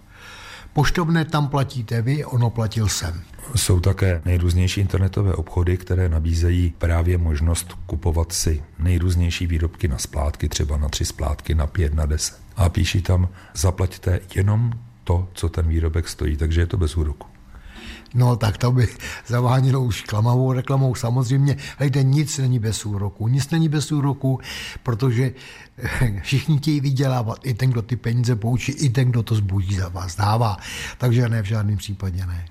Poštovné 0.74 1.26
tam 1.26 1.48
platíte 1.48 2.02
vy, 2.02 2.26
ono 2.26 2.50
platil 2.50 2.88
jsem. 2.88 3.22
Jsou 3.56 3.80
také 3.80 4.22
nejrůznější 4.26 4.82
internetové 4.82 5.34
obchody, 5.34 5.78
které 5.78 6.10
nabízejí 6.10 6.74
právě 6.78 7.18
možnost 7.18 7.78
kupovat 7.86 8.32
si 8.32 8.64
nejrůznější 8.80 9.48
výrobky 9.48 9.88
na 9.88 9.98
splátky, 9.98 10.50
třeba 10.50 10.78
na 10.78 10.90
tři 10.90 11.06
splátky, 11.06 11.56
na 11.56 11.68
pět, 11.68 11.94
na 11.94 12.06
deset. 12.06 12.40
A 12.56 12.70
píší 12.70 13.02
tam, 13.02 13.28
zaplaťte 13.54 14.20
jenom 14.36 14.72
to, 15.04 15.28
co 15.34 15.50
ten 15.50 15.68
výrobek 15.68 16.08
stojí, 16.08 16.38
takže 16.38 16.62
je 16.62 16.68
to 16.68 16.78
bez 16.78 16.98
úroku. 16.98 17.28
No 18.16 18.36
tak 18.36 18.58
to 18.58 18.72
by 18.72 18.88
zavánilo 19.28 19.82
už 19.82 20.02
klamavou 20.02 20.54
reklamou. 20.54 20.96
Samozřejmě, 20.96 21.58
hejte, 21.78 22.04
nic 22.04 22.38
není 22.38 22.60
bez 22.60 22.86
úroku. 22.86 23.28
Nic 23.28 23.50
není 23.50 23.70
bez 23.70 23.92
úroku, 23.92 24.40
protože 24.84 25.32
všichni 26.22 26.58
chtějí 26.58 26.80
vydělávat. 26.80 27.40
I 27.44 27.54
ten, 27.54 27.70
kdo 27.70 27.82
ty 27.82 27.96
peníze 27.96 28.36
poučí, 28.36 28.72
i 28.72 28.90
ten, 28.90 29.10
kdo 29.10 29.24
to 29.24 29.36
zboží 29.36 29.76
za 29.76 29.90
vás 29.90 30.16
dává. 30.16 30.58
Takže 30.98 31.30
ne, 31.30 31.42
v 31.42 31.46
žádném 31.46 31.78
případě 31.78 32.26
ne. 32.26 32.46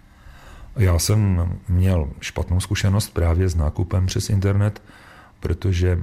Já 0.77 0.99
jsem 0.99 1.49
měl 1.69 2.09
špatnou 2.21 2.61
zkušenost 2.61 3.09
právě 3.09 3.49
s 3.49 3.55
nákupem 3.55 4.07
přes 4.07 4.31
internet, 4.31 4.83
protože 5.41 5.99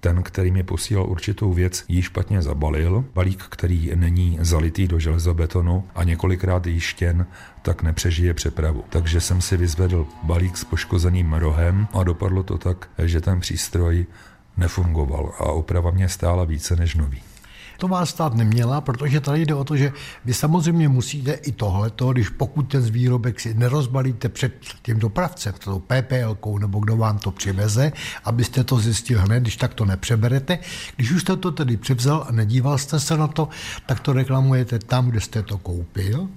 ten, 0.00 0.22
který 0.22 0.50
mi 0.50 0.62
posílal 0.62 1.10
určitou 1.10 1.52
věc, 1.52 1.84
ji 1.88 2.02
špatně 2.02 2.42
zabalil. 2.42 3.04
Balík, 3.14 3.44
který 3.48 3.90
není 3.94 4.38
zalitý 4.40 4.88
do 4.88 4.98
železobetonu 4.98 5.84
a 5.94 6.04
několikrát 6.04 6.66
jištěn, 6.66 7.26
tak 7.62 7.82
nepřežije 7.82 8.34
přepravu. 8.34 8.84
Takže 8.88 9.20
jsem 9.20 9.40
si 9.40 9.56
vyzvedl 9.56 10.06
balík 10.22 10.56
s 10.56 10.64
poškozeným 10.64 11.32
rohem 11.32 11.88
a 11.92 12.02
dopadlo 12.02 12.42
to 12.42 12.58
tak, 12.58 12.90
že 13.04 13.20
ten 13.20 13.40
přístroj 13.40 14.06
nefungoval 14.56 15.32
a 15.38 15.44
oprava 15.44 15.90
mě 15.90 16.08
stála 16.08 16.44
více 16.44 16.76
než 16.76 16.94
nový. 16.94 17.22
To 17.78 17.88
vás 17.88 18.10
stát 18.10 18.34
neměla, 18.34 18.80
protože 18.80 19.20
tady 19.20 19.46
jde 19.46 19.54
o 19.54 19.64
to, 19.64 19.76
že 19.76 19.92
vy 20.24 20.34
samozřejmě 20.34 20.88
musíte 20.88 21.32
i 21.32 21.52
tohleto, 21.52 22.12
když 22.12 22.28
pokud 22.28 22.62
ten 22.62 22.82
výrobek 22.82 23.40
si 23.40 23.54
nerozbalíte 23.54 24.28
před 24.28 24.54
tím 24.82 24.98
dopravcem, 24.98 25.54
tou 25.58 25.78
PPL 25.78 26.58
nebo 26.58 26.80
kdo 26.80 26.96
vám 26.96 27.18
to 27.18 27.30
přiveze, 27.30 27.92
abyste 28.24 28.64
to 28.64 28.78
zjistil 28.78 29.20
hned, 29.20 29.40
když 29.40 29.56
tak 29.56 29.74
to 29.74 29.84
nepřeberete. 29.84 30.58
Když 30.96 31.10
už 31.12 31.22
jste 31.22 31.36
to 31.36 31.50
tedy 31.50 31.76
převzal 31.76 32.26
a 32.28 32.32
nedíval 32.32 32.78
jste 32.78 33.00
se 33.00 33.16
na 33.16 33.26
to, 33.26 33.48
tak 33.86 34.00
to 34.00 34.12
reklamujete 34.12 34.78
tam, 34.78 35.10
kde 35.10 35.20
jste 35.20 35.42
to 35.42 35.58
koupil 35.58 36.28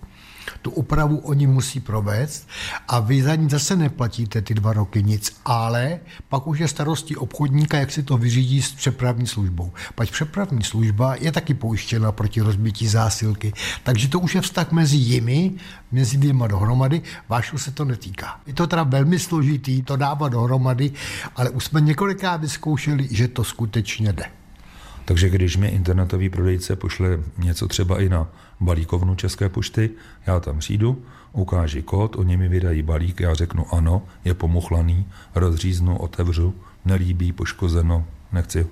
tu 0.61 0.71
opravu 0.71 1.17
oni 1.17 1.47
musí 1.47 1.79
provést 1.79 2.47
a 2.87 2.99
vy 2.99 3.23
za 3.23 3.35
ní 3.35 3.49
zase 3.49 3.75
neplatíte 3.75 4.41
ty 4.41 4.53
dva 4.53 4.73
roky 4.73 5.03
nic, 5.03 5.41
ale 5.45 5.99
pak 6.29 6.47
už 6.47 6.59
je 6.59 6.67
starostí 6.67 7.15
obchodníka, 7.15 7.77
jak 7.77 7.91
si 7.91 8.03
to 8.03 8.17
vyřídí 8.17 8.61
s 8.61 8.71
přepravní 8.71 9.27
službou. 9.27 9.73
Pať 9.95 10.11
přepravní 10.11 10.63
služba 10.63 11.15
je 11.15 11.31
taky 11.31 11.53
pojištěna 11.53 12.11
proti 12.11 12.41
rozbití 12.41 12.87
zásilky, 12.87 13.53
takže 13.83 14.07
to 14.07 14.19
už 14.19 14.35
je 14.35 14.41
vztah 14.41 14.71
mezi 14.71 14.97
jimi, 14.97 15.51
mezi 15.91 16.17
dvěma 16.17 16.47
dohromady, 16.47 17.01
váš 17.29 17.51
se 17.55 17.71
to 17.71 17.85
netýká. 17.85 18.39
Je 18.47 18.53
to 18.53 18.67
teda 18.67 18.83
velmi 18.83 19.19
složitý 19.19 19.81
to 19.81 19.95
dávat 19.95 20.29
dohromady, 20.29 20.91
ale 21.35 21.49
už 21.49 21.65
jsme 21.65 21.81
několikrát 21.81 22.41
vyzkoušeli, 22.41 23.07
že 23.11 23.27
to 23.27 23.43
skutečně 23.43 24.13
jde. 24.13 24.25
Takže 25.05 25.29
když 25.29 25.57
mi 25.57 25.67
internetový 25.67 26.29
prodejce 26.29 26.75
pošle 26.75 27.07
něco 27.37 27.67
třeba 27.67 28.01
i 28.01 28.09
na 28.09 28.27
balíkovnu 28.61 29.15
České 29.15 29.49
pošty, 29.49 29.89
já 30.27 30.39
tam 30.39 30.59
přijdu, 30.59 31.01
ukáži 31.33 31.81
kód, 31.81 32.15
oni 32.15 32.37
mi 32.37 32.47
vydají 32.47 32.81
balík, 32.81 33.19
já 33.19 33.33
řeknu 33.33 33.73
ano, 33.73 34.01
je 34.25 34.33
pomuchlaný, 34.33 35.05
rozříznu, 35.35 35.97
otevřu, 35.97 36.53
nelíbí, 36.85 37.31
poškozeno, 37.31 38.05
nechci. 38.31 38.67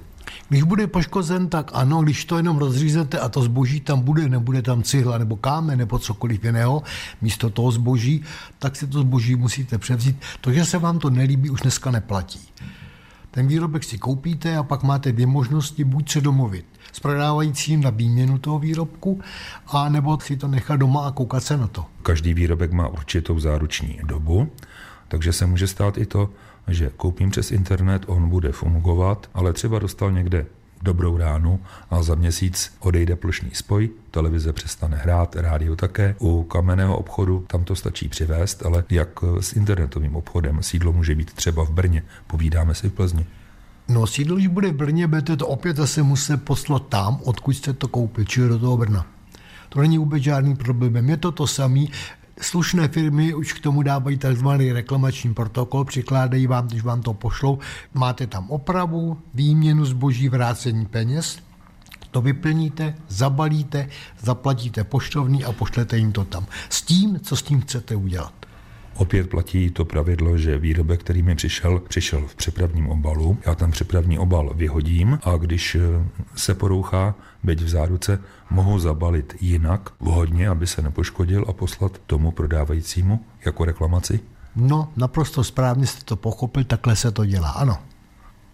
Když 0.50 0.64
bude 0.64 0.88
poškozen, 0.88 1.50
tak 1.50 1.72
ano, 1.74 2.02
když 2.02 2.26
to 2.26 2.38
jenom 2.38 2.58
rozřízete 2.58 3.20
a 3.20 3.30
to 3.30 3.42
zboží 3.42 3.80
tam 3.80 4.02
bude, 4.02 4.30
nebude 4.30 4.62
tam 4.62 4.84
cihla 4.84 5.18
nebo 5.18 5.36
kámen 5.36 5.80
nebo 5.80 6.00
cokoliv 6.00 6.44
jiného, 6.44 6.84
místo 7.22 7.50
toho 7.50 7.72
zboží, 7.72 8.24
tak 8.60 8.76
si 8.76 8.88
to 8.88 9.00
zboží 9.00 9.36
musíte 9.36 9.78
převzít. 9.78 10.22
To, 10.42 10.52
že 10.54 10.66
se 10.66 10.78
vám 10.78 11.00
to 11.00 11.10
nelíbí, 11.10 11.50
už 11.50 11.62
dneska 11.62 11.92
neplatí. 11.92 12.40
Ten 13.32 13.48
výrobek 13.48 13.84
si 13.84 13.98
koupíte 13.98 14.58
a 14.58 14.64
pak 14.64 14.84
máte 14.84 15.12
dvě 15.12 15.28
možnosti, 15.28 15.84
buď 15.84 16.12
se 16.12 16.22
domluvit 16.22 16.66
s 16.92 17.00
prodávajícím 17.00 17.82
na 17.82 17.90
výměnu 17.90 18.38
toho 18.38 18.60
výrobku, 18.60 19.22
a 19.68 19.90
nebo 19.90 20.20
si 20.20 20.38
to 20.38 20.48
nechat 20.48 20.76
doma 20.76 21.08
a 21.08 21.12
koukat 21.12 21.44
se 21.44 21.58
na 21.58 21.68
to. 21.68 21.86
Každý 22.04 22.34
výrobek 22.34 22.72
má 22.72 22.88
určitou 22.88 23.40
záruční 23.40 24.00
dobu, 24.04 24.50
takže 25.08 25.34
se 25.34 25.46
může 25.46 25.68
stát 25.68 25.98
i 25.98 26.06
to, 26.06 26.30
že 26.68 26.92
koupím 26.98 27.32
přes 27.32 27.52
internet, 27.52 28.04
on 28.08 28.30
bude 28.30 28.52
fungovat, 28.52 29.30
ale 29.34 29.54
třeba 29.54 29.80
dostal 29.80 30.12
někde 30.12 30.46
dobrou 30.82 31.18
ránu 31.18 31.60
a 31.90 32.04
za 32.04 32.16
měsíc 32.16 32.74
odejde 32.80 33.16
plošný 33.16 33.50
spoj, 33.54 33.90
televize 34.12 34.54
přestane 34.54 34.98
hrát, 34.98 35.36
rádio 35.36 35.76
také. 35.76 36.16
U 36.20 36.44
kamenného 36.44 36.98
obchodu 36.98 37.46
tam 37.48 37.64
to 37.64 37.76
stačí 37.76 38.10
přivést, 38.10 38.66
ale 38.66 38.84
jak 38.90 39.10
s 39.40 39.54
internetovým 39.54 40.16
obchodem 40.16 40.64
sídlo 40.64 40.94
může 40.94 41.16
být 41.16 41.34
třeba 41.34 41.66
v 41.66 41.70
Brně, 41.70 42.04
povídáme 42.28 42.76
si 42.76 42.90
v 42.90 42.94
Plzni. 42.94 43.26
No 43.90 44.08
sídlo, 44.08 44.36
když 44.36 44.48
bude 44.48 44.72
v 44.72 44.76
Brně, 44.76 45.08
budete 45.08 45.38
to 45.38 45.48
opět 45.48 45.78
zase 45.78 46.04
muset 46.04 46.44
poslat 46.44 46.88
tam, 46.88 47.20
odkud 47.24 47.54
jste 47.54 47.74
to 47.74 47.88
koupil, 47.88 48.26
čili 48.26 48.50
do 48.50 48.60
toho 48.60 48.78
Brna. 48.78 49.06
To 49.70 49.82
není 49.82 49.98
vůbec 49.98 50.24
žádný 50.24 50.56
problém. 50.56 51.10
Je 51.10 51.18
to 51.18 51.32
to 51.32 51.48
samé. 51.48 51.86
Slušné 52.42 52.88
firmy 52.88 53.34
už 53.34 53.54
k 53.54 53.60
tomu 53.60 53.82
dávají 53.82 54.18
takzvaný 54.18 54.72
reklamační 54.72 55.34
protokol, 55.34 55.86
přikládají 55.86 56.48
vám, 56.48 56.68
když 56.68 56.84
vám 56.84 57.02
to 57.02 57.14
pošlou, 57.14 57.60
máte 57.94 58.28
tam 58.28 58.50
opravu, 58.50 59.18
výměnu 59.34 59.86
zboží, 59.86 60.30
vrácení 60.30 60.86
peněz, 60.86 61.40
to 62.12 62.22
vyplníte, 62.22 62.96
zabalíte, 63.08 63.90
zaplatíte 64.22 64.84
poštovný 64.84 65.44
a 65.44 65.52
pošlete 65.52 65.98
jim 65.98 66.12
to 66.12 66.26
tam. 66.26 66.46
S 66.70 66.82
tím, 66.82 67.20
co 67.20 67.36
s 67.36 67.44
tím 67.44 67.62
chcete 67.62 67.96
udělat. 67.96 68.34
Opět 69.00 69.30
platí 69.30 69.70
to 69.70 69.86
pravidlo, 69.86 70.38
že 70.38 70.58
výrobek, 70.58 71.00
který 71.00 71.24
mi 71.24 71.36
přišel, 71.36 71.80
přišel 71.80 72.28
v 72.28 72.36
přepravním 72.36 72.90
obalu. 72.90 73.38
Já 73.46 73.56
ten 73.56 73.72
přepravní 73.72 74.20
obal 74.20 74.52
vyhodím 74.56 75.20
a 75.24 75.38
když 75.38 75.76
eh, 75.76 75.80
se 76.36 76.56
porouchá, 76.56 77.16
byť 77.44 77.62
v 77.62 77.70
záruce, 77.70 78.22
mohu 78.50 78.80
zabalit 78.80 79.36
jinak, 79.42 79.90
vhodně, 80.00 80.50
aby 80.50 80.68
se 80.68 80.82
nepoškodil 80.82 81.46
a 81.48 81.54
poslat 81.54 82.02
tomu 82.08 82.32
prodávajícímu 82.32 83.26
jako 83.46 83.66
reklamaci? 83.66 84.20
No, 84.56 84.92
naprosto 84.96 85.44
správně 85.44 85.88
jste 85.88 86.04
to 86.04 86.16
pochopil, 86.16 86.64
takhle 86.64 86.96
se 86.96 87.12
to 87.12 87.26
dělá, 87.26 87.50
ano. 87.50 87.78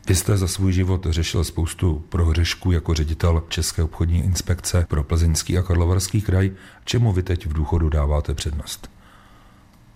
Vy 0.07 0.15
jste 0.15 0.37
za 0.37 0.47
svůj 0.47 0.73
život 0.73 1.07
řešil 1.09 1.43
spoustu 1.43 2.03
prohřešků 2.09 2.71
jako 2.71 2.93
ředitel 2.93 3.43
České 3.49 3.83
obchodní 3.83 4.19
inspekce 4.19 4.85
pro 4.89 5.03
Plzeňský 5.03 5.57
a 5.57 5.61
Karlovarský 5.61 6.21
kraj. 6.21 6.51
Čemu 6.83 7.11
vy 7.13 7.23
teď 7.23 7.45
v 7.45 7.53
důchodu 7.53 7.89
dáváte 7.89 8.33
přednost? 8.33 8.94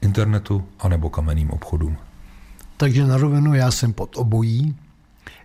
Internetu 0.01 0.63
anebo 0.79 1.09
kamenným 1.09 1.51
obchodům. 1.51 1.97
Takže 2.77 3.07
na 3.07 3.17
rovinu 3.17 3.53
já 3.53 3.71
jsem 3.71 3.93
pod 3.93 4.17
obojí. 4.17 4.75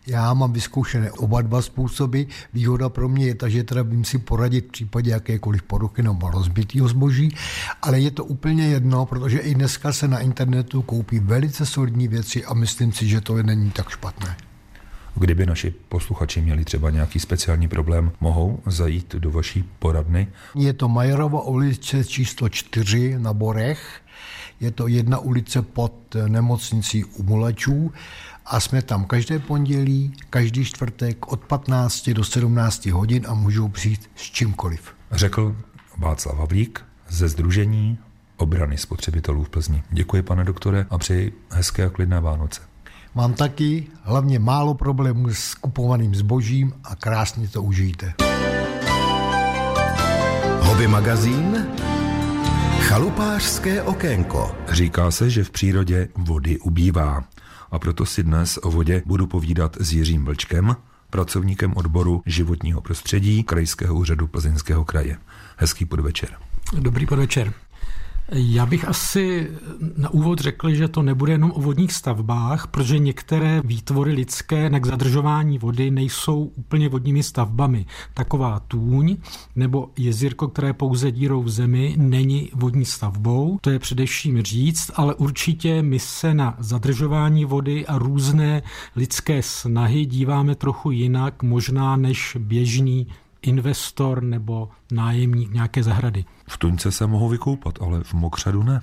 Já 0.06 0.34
mám 0.34 0.52
vyzkoušené 0.52 1.12
oba 1.12 1.42
dva 1.42 1.62
způsoby. 1.62 2.23
Výhoda 2.52 2.88
pro 2.88 3.08
mě 3.08 3.26
je 3.26 3.34
ta, 3.34 3.49
že 3.49 3.64
teda 3.64 3.82
vím 3.82 4.04
si 4.04 4.18
poradit 4.18 4.66
v 4.66 4.70
případě 4.70 5.11
jakékoliv 5.11 5.62
poruchy 5.62 6.02
nebo 6.02 6.30
rozbitého 6.30 6.88
zboží, 6.88 7.37
ale 7.82 8.00
je 8.00 8.11
to 8.11 8.25
úplně 8.25 8.68
jedno, 8.68 9.06
protože 9.06 9.38
i 9.38 9.54
dneska 9.54 9.92
se 9.92 10.08
na 10.08 10.18
internetu 10.18 10.82
koupí 10.82 11.18
velice 11.18 11.66
solidní 11.66 12.08
věci 12.08 12.44
a 12.44 12.54
myslím 12.54 12.92
si, 12.92 13.08
že 13.08 13.20
to 13.20 13.42
není 13.42 13.70
tak 13.70 13.88
špatné. 13.88 14.37
Kdyby 15.16 15.46
naši 15.46 15.75
posluchači 15.88 16.40
měli 16.40 16.64
třeba 16.64 16.90
nějaký 16.90 17.20
speciální 17.20 17.68
problém, 17.68 18.12
mohou 18.20 18.61
zajít 18.66 19.14
do 19.14 19.30
vaší 19.30 19.64
poradny? 19.78 20.28
Je 20.54 20.73
to 20.73 20.88
Majerova 20.88 21.42
ulice 21.42 22.04
číslo 22.04 22.49
4 22.49 23.14
na 23.18 23.32
Borech 23.32 24.00
je 24.64 24.71
to 24.71 24.87
jedna 24.88 25.18
ulice 25.18 25.62
pod 25.62 26.16
nemocnicí 26.28 27.04
u 27.04 27.23
Mulačů 27.23 27.92
a 28.47 28.61
jsme 28.61 28.83
tam 28.83 29.04
každé 29.04 29.38
pondělí, 29.38 30.12
každý 30.30 30.64
čtvrtek 30.64 31.33
od 31.33 31.40
15 31.40 32.11
do 32.11 32.25
17 32.25 32.87
hodin 32.87 33.25
a 33.28 33.35
můžou 33.35 33.68
přijít 33.68 34.11
s 34.16 34.23
čímkoliv. 34.23 34.94
Řekl 35.12 35.56
Václav 35.99 36.38
Havlík 36.38 36.85
ze 37.09 37.28
Združení 37.28 37.99
obrany 38.37 38.78
spotřebitelů 38.78 39.44
v 39.44 39.49
Plzni. 39.49 39.83
Děkuji, 39.90 40.23
pane 40.23 40.44
doktore, 40.44 40.87
a 40.90 40.99
přeji 40.99 41.33
hezké 41.50 41.85
a 41.85 41.90
klidné 41.90 42.21
Vánoce. 42.21 42.61
Mám 43.14 43.35
taky 43.35 43.87
hlavně 44.02 44.38
málo 44.38 44.75
problémů 44.75 45.28
s 45.35 45.54
kupovaným 45.54 46.14
zbožím 46.14 46.73
a 46.85 46.97
krásně 46.97 47.49
to 47.49 47.62
užijte. 47.62 48.14
Hobby 50.61 50.88
magazín 50.88 51.66
Chalupářské 52.84 53.82
okénko. 53.82 54.56
Říká 54.68 55.10
se, 55.10 55.30
že 55.30 55.44
v 55.44 55.50
přírodě 55.50 56.08
vody 56.14 56.58
ubývá. 56.58 57.24
A 57.70 57.78
proto 57.78 58.06
si 58.06 58.22
dnes 58.22 58.58
o 58.62 58.70
vodě 58.70 59.02
budu 59.06 59.26
povídat 59.26 59.76
s 59.80 59.92
Jiřím 59.92 60.24
Vlčkem, 60.24 60.76
pracovníkem 61.10 61.72
odboru 61.76 62.22
životního 62.26 62.80
prostředí 62.80 63.42
Krajského 63.42 63.94
úřadu 63.94 64.26
Plzeňského 64.26 64.84
kraje. 64.84 65.16
Hezký 65.56 65.84
podvečer. 65.84 66.28
Dobrý 66.78 67.06
podvečer. 67.06 67.52
Já 68.32 68.66
bych 68.66 68.88
asi 68.88 69.50
na 69.96 70.10
úvod 70.10 70.38
řekl, 70.38 70.70
že 70.70 70.88
to 70.88 71.02
nebude 71.02 71.32
jenom 71.32 71.52
o 71.54 71.60
vodních 71.60 71.92
stavbách, 71.92 72.66
protože 72.66 72.98
některé 72.98 73.60
výtvory 73.64 74.12
lidské 74.12 74.70
na 74.70 74.80
zadržování 74.84 75.58
vody 75.58 75.90
nejsou 75.90 76.52
úplně 76.56 76.88
vodními 76.88 77.22
stavbami. 77.22 77.86
Taková 78.14 78.60
tůň 78.60 79.16
nebo 79.56 79.90
jezírko, 79.98 80.48
které 80.48 80.72
pouze 80.72 81.12
dírou 81.12 81.42
v 81.42 81.48
zemi, 81.48 81.94
není 81.98 82.50
vodní 82.54 82.84
stavbou. 82.84 83.58
To 83.60 83.70
je 83.70 83.78
především 83.78 84.42
říct, 84.42 84.90
ale 84.94 85.14
určitě 85.14 85.82
my 85.82 85.98
se 85.98 86.34
na 86.34 86.56
zadržování 86.58 87.44
vody 87.44 87.86
a 87.86 87.98
různé 87.98 88.62
lidské 88.96 89.42
snahy 89.42 90.06
díváme 90.06 90.54
trochu 90.54 90.90
jinak, 90.90 91.42
možná 91.42 91.96
než 91.96 92.36
běžný 92.40 93.06
investor 93.46 94.22
nebo 94.22 94.68
nájemník 94.92 95.52
nějaké 95.52 95.82
zahrady. 95.82 96.24
V 96.48 96.58
Tuňce 96.58 96.92
se 96.92 97.06
mohou 97.06 97.28
vykoupat, 97.28 97.74
ale 97.80 98.04
v 98.04 98.14
Mokřadu 98.14 98.62
ne. 98.62 98.80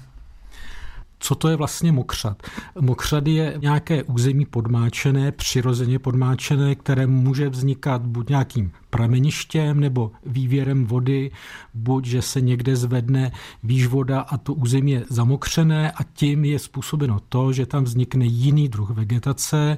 Co 1.22 1.36
to 1.36 1.50
je 1.50 1.56
vlastně 1.56 1.92
mokřad? 1.92 2.44
Mokřad 2.80 3.28
je 3.28 3.54
nějaké 3.62 4.04
území 4.04 4.46
podmáčené, 4.46 5.32
přirozeně 5.32 6.00
podmáčené, 6.00 6.76
které 6.76 7.08
může 7.08 7.50
vznikat 7.50 8.02
buď 8.02 8.30
nějakým 8.30 8.72
prameništěm 8.90 9.80
nebo 9.80 10.12
vývěrem 10.26 10.86
vody, 10.86 11.32
buď 11.74 12.06
že 12.06 12.22
se 12.22 12.42
někde 12.42 12.76
zvedne 12.76 13.32
výš 13.64 13.88
voda 13.88 14.22
a 14.22 14.38
to 14.38 14.54
území 14.54 14.92
je 14.92 15.06
zamokřené 15.10 15.92
a 15.92 16.04
tím 16.04 16.46
je 16.46 16.60
způsobeno 16.60 17.20
to, 17.30 17.54
že 17.54 17.66
tam 17.66 17.84
vznikne 17.84 18.26
jiný 18.26 18.70
druh 18.70 18.90
vegetace, 18.90 19.78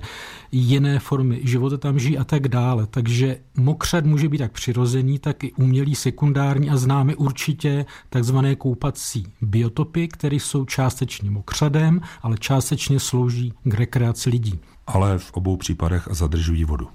jiné 0.51 0.99
formy 0.99 1.39
života 1.43 1.77
tam 1.77 1.99
žijí 1.99 2.17
a 2.17 2.23
tak 2.23 2.47
dále. 2.47 2.87
Takže 2.87 3.37
mokřad 3.57 4.05
může 4.05 4.29
být 4.29 4.37
tak 4.37 4.51
přirozený, 4.51 5.19
tak 5.19 5.43
i 5.43 5.51
umělý, 5.51 5.95
sekundární 5.95 6.69
a 6.69 6.77
známe 6.77 7.15
určitě 7.15 7.85
takzvané 8.09 8.55
koupací 8.55 9.27
biotopy, 9.41 10.07
které 10.07 10.35
jsou 10.35 10.65
částečně 10.65 11.29
mokřadem, 11.33 12.01
ale 12.21 12.37
částečně 12.37 12.99
slouží 12.99 13.53
k 13.63 13.73
rekreaci 13.73 14.29
lidí. 14.29 14.59
Ale 14.87 15.19
v 15.19 15.31
obou 15.31 15.57
případech 15.57 16.07
zadržují 16.11 16.65
vodu. 16.65 16.87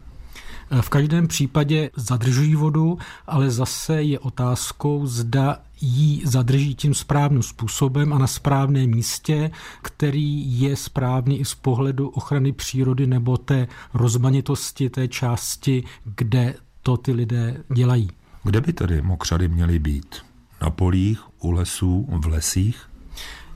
V 0.81 0.89
každém 0.89 1.27
případě 1.27 1.91
zadržují 1.97 2.55
vodu, 2.55 2.99
ale 3.27 3.51
zase 3.51 4.03
je 4.03 4.19
otázkou, 4.19 5.07
zda 5.07 5.57
ji 5.81 6.27
zadrží 6.27 6.75
tím 6.75 6.95
správným 6.95 7.43
způsobem 7.43 8.13
a 8.13 8.19
na 8.19 8.27
správném 8.27 8.91
místě, 8.91 9.51
který 9.83 10.61
je 10.61 10.77
správný 10.77 11.41
i 11.41 11.45
z 11.45 11.55
pohledu 11.55 12.09
ochrany 12.09 12.53
přírody 12.53 13.07
nebo 13.07 13.37
té 13.37 13.69
rozmanitosti 13.95 14.91
té 14.91 15.09
části, 15.09 15.85
kde 16.05 16.55
to 16.83 16.97
ty 16.97 17.13
lidé 17.13 17.65
dělají. 17.75 18.11
Kde 18.45 18.61
by 18.61 18.73
tedy 18.73 19.03
mokřady 19.03 19.49
měly 19.49 19.79
být? 19.79 20.17
Na 20.63 20.71
polích, 20.71 21.21
u 21.41 21.51
lesů, 21.51 22.09
v 22.11 22.27
lesích? 22.27 22.88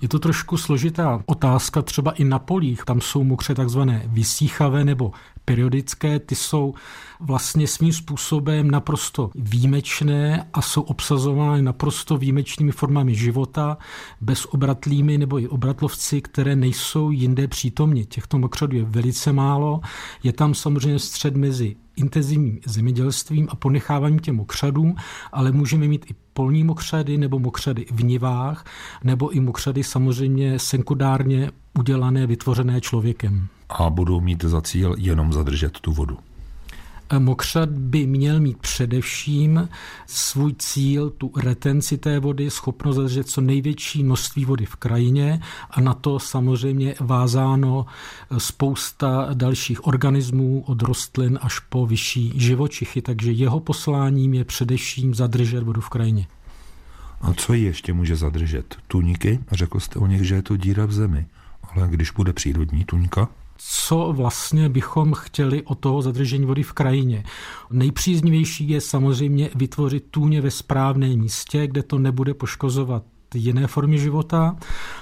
Je 0.03 0.09
to 0.09 0.19
trošku 0.19 0.57
složitá 0.57 1.23
otázka, 1.27 1.83
třeba 1.83 2.11
i 2.11 2.25
na 2.25 2.39
polích. 2.39 2.85
Tam 2.85 3.01
jsou 3.01 3.25
mokře 3.25 3.55
takzvané 3.55 4.03
vysíchavé 4.07 4.85
nebo 4.85 5.13
periodické, 5.45 6.19
ty 6.19 6.35
jsou 6.35 6.75
vlastně 7.21 7.67
svým 7.67 7.93
způsobem 7.93 8.71
naprosto 8.71 9.31
výjimečné 9.35 10.49
a 10.53 10.63
jsou 10.63 10.83
obsazovány 10.83 11.63
naprosto 11.63 12.17
výjimečnými 12.17 12.73
formami 12.73 13.15
života, 13.15 13.79
bezobratlými 14.21 15.19
nebo 15.19 15.39
i 15.41 15.49
obratlovci, 15.49 16.21
které 16.21 16.57
nejsou 16.57 17.11
jinde 17.11 17.49
přítomni. 17.49 18.05
Těchto 18.05 18.39
mokřadů 18.39 18.77
je 18.77 18.85
velice 18.85 19.33
málo. 19.33 19.81
Je 20.23 20.33
tam 20.33 20.55
samozřejmě 20.55 20.99
střed 20.99 21.37
mezi 21.37 21.77
intenzivním 21.97 22.61
zemědělstvím 22.67 23.49
a 23.51 23.57
ponecháváním 23.57 24.19
těch 24.19 24.35
mokřadů, 24.35 24.95
ale 25.33 25.53
můžeme 25.53 25.89
mít 25.89 26.11
i 26.11 26.15
polní 26.33 26.65
mokřady 26.65 27.19
nebo 27.19 27.39
mokřady 27.39 27.87
v 27.91 28.05
nivách, 28.05 28.65
nebo 29.05 29.31
i 29.31 29.41
mokřady 29.41 29.85
samozřejmě 29.85 30.59
sekundárně 30.59 31.51
udělané, 31.79 32.27
vytvořené 32.27 32.81
člověkem 32.81 33.49
a 33.69 33.91
budou 33.91 34.21
mít 34.21 34.45
za 34.45 34.61
cíl 34.61 34.95
jenom 34.99 35.33
zadržet 35.33 35.81
tu 35.81 35.93
vodu. 35.93 36.19
Mokřad 37.19 37.69
by 37.69 38.07
měl 38.07 38.41
mít 38.41 38.59
především 38.59 39.69
svůj 40.07 40.55
cíl, 40.59 41.11
tu 41.11 41.33
retenci 41.37 41.99
té 41.99 42.21
vody, 42.21 42.51
schopnost 42.51 42.97
zadržet 42.97 43.29
co 43.29 43.41
největší 43.41 44.03
množství 44.05 44.45
vody 44.45 44.67
v 44.67 44.77
krajině 44.77 45.41
a 45.71 45.81
na 45.81 45.95
to 45.95 46.19
samozřejmě 46.19 46.95
vázáno 47.01 47.87
spousta 48.39 49.29
dalších 49.35 49.87
organismů 49.87 50.65
od 50.67 50.83
rostlin 50.83 51.39
až 51.43 51.59
po 51.59 51.87
vyšší 51.87 52.33
živočichy, 52.37 53.03
takže 53.03 53.33
jeho 53.33 53.61
posláním 53.61 54.35
je 54.35 54.45
především 54.45 55.15
zadržet 55.15 55.63
vodu 55.63 55.81
v 55.81 55.89
krajině. 55.89 56.27
A 57.21 57.33
co 57.35 57.53
ji 57.53 57.65
ještě 57.65 57.93
může 57.93 58.17
zadržet? 58.17 58.77
Tuníky? 58.89 59.39
Řekl 59.53 59.81
jste 59.81 59.99
o 59.99 60.07
nich, 60.07 60.23
že 60.23 60.35
je 60.35 60.43
to 60.43 60.57
díra 60.57 60.87
v 60.87 60.93
zemi. 60.93 61.27
Ale 61.63 61.89
když 61.89 62.11
bude 62.11 62.33
přírodní 62.33 62.85
tuňka? 62.85 63.29
Co 63.69 64.13
vlastně 64.13 64.69
bychom 64.69 65.15
chtěli 65.15 65.63
od 65.63 65.79
toho 65.79 66.03
zadržení 66.03 66.47
vody 66.47 66.63
v 66.63 66.73
krajině. 66.73 67.25
Nejpříznivější 67.71 68.69
je 68.69 68.81
samozřejmě 68.81 69.51
vytvořit 69.55 70.05
tůně 70.11 70.41
ve 70.41 70.51
správném 70.51 71.19
místě, 71.19 71.67
kde 71.67 71.83
to 71.83 71.99
nebude 71.99 72.35
poškozovat 72.35 73.05
jiné 73.35 73.67
formy 73.67 73.99
života. 73.99 74.57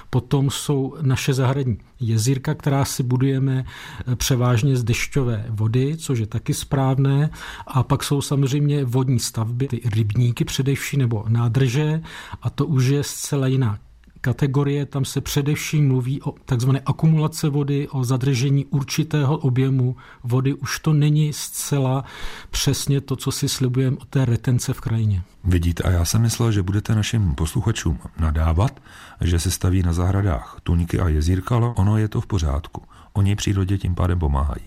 Potom 0.09 0.49
jsou 0.49 0.95
naše 1.01 1.33
zahradní 1.33 1.77
jezírka, 1.99 2.53
která 2.53 2.85
si 2.85 3.03
budujeme 3.03 3.65
eh, 3.65 4.15
převážně 4.15 4.75
z 4.75 4.83
dešťové 4.83 5.45
vody, 5.49 5.97
což 5.97 6.19
je 6.19 6.27
taky 6.27 6.53
správné. 6.53 7.29
A 7.67 7.83
pak 7.83 8.03
jsou 8.03 8.21
samozřejmě 8.21 8.85
vodní 8.85 9.19
stavby, 9.19 9.67
ty 9.67 9.81
rybníky 9.85 10.45
především 10.45 10.99
nebo 10.99 11.25
nádrže 11.27 12.01
a 12.41 12.49
to 12.49 12.65
už 12.65 12.85
je 12.85 13.03
zcela 13.03 13.47
jiná 13.47 13.79
kategorie, 14.21 14.85
tam 14.85 15.05
se 15.05 15.21
především 15.21 15.87
mluví 15.87 16.21
o 16.21 16.33
takzvané 16.45 16.81
akumulace 16.85 17.49
vody, 17.49 17.87
o 17.87 18.03
zadržení 18.03 18.65
určitého 18.65 19.37
objemu 19.37 19.95
vody. 20.23 20.53
Už 20.53 20.79
to 20.79 20.93
není 20.93 21.33
zcela 21.33 22.05
přesně 22.49 23.01
to, 23.01 23.15
co 23.15 23.31
si 23.31 23.49
slibujeme 23.49 23.97
o 23.97 24.05
té 24.05 24.25
retence 24.25 24.73
v 24.73 24.81
krajině. 24.81 25.23
Vidíte, 25.43 25.83
a 25.83 25.91
já 25.91 26.05
jsem 26.05 26.21
myslel, 26.21 26.51
že 26.51 26.63
budete 26.63 26.95
našim 26.95 27.35
posluchačům 27.35 27.99
nadávat, 28.19 28.79
že 29.21 29.39
se 29.39 29.51
staví 29.51 29.83
na 29.83 29.93
zahradách 29.93 30.57
tuníky 30.63 30.99
a 30.99 31.09
jezírka, 31.09 31.55
ale 31.55 31.73
ono 31.75 31.97
je 31.97 32.07
to 32.07 32.21
v 32.21 32.27
pořádku. 32.27 32.83
Oni 33.13 33.35
přírodě 33.35 33.77
tím 33.77 33.95
pádem 33.95 34.19
pomáhají. 34.19 34.61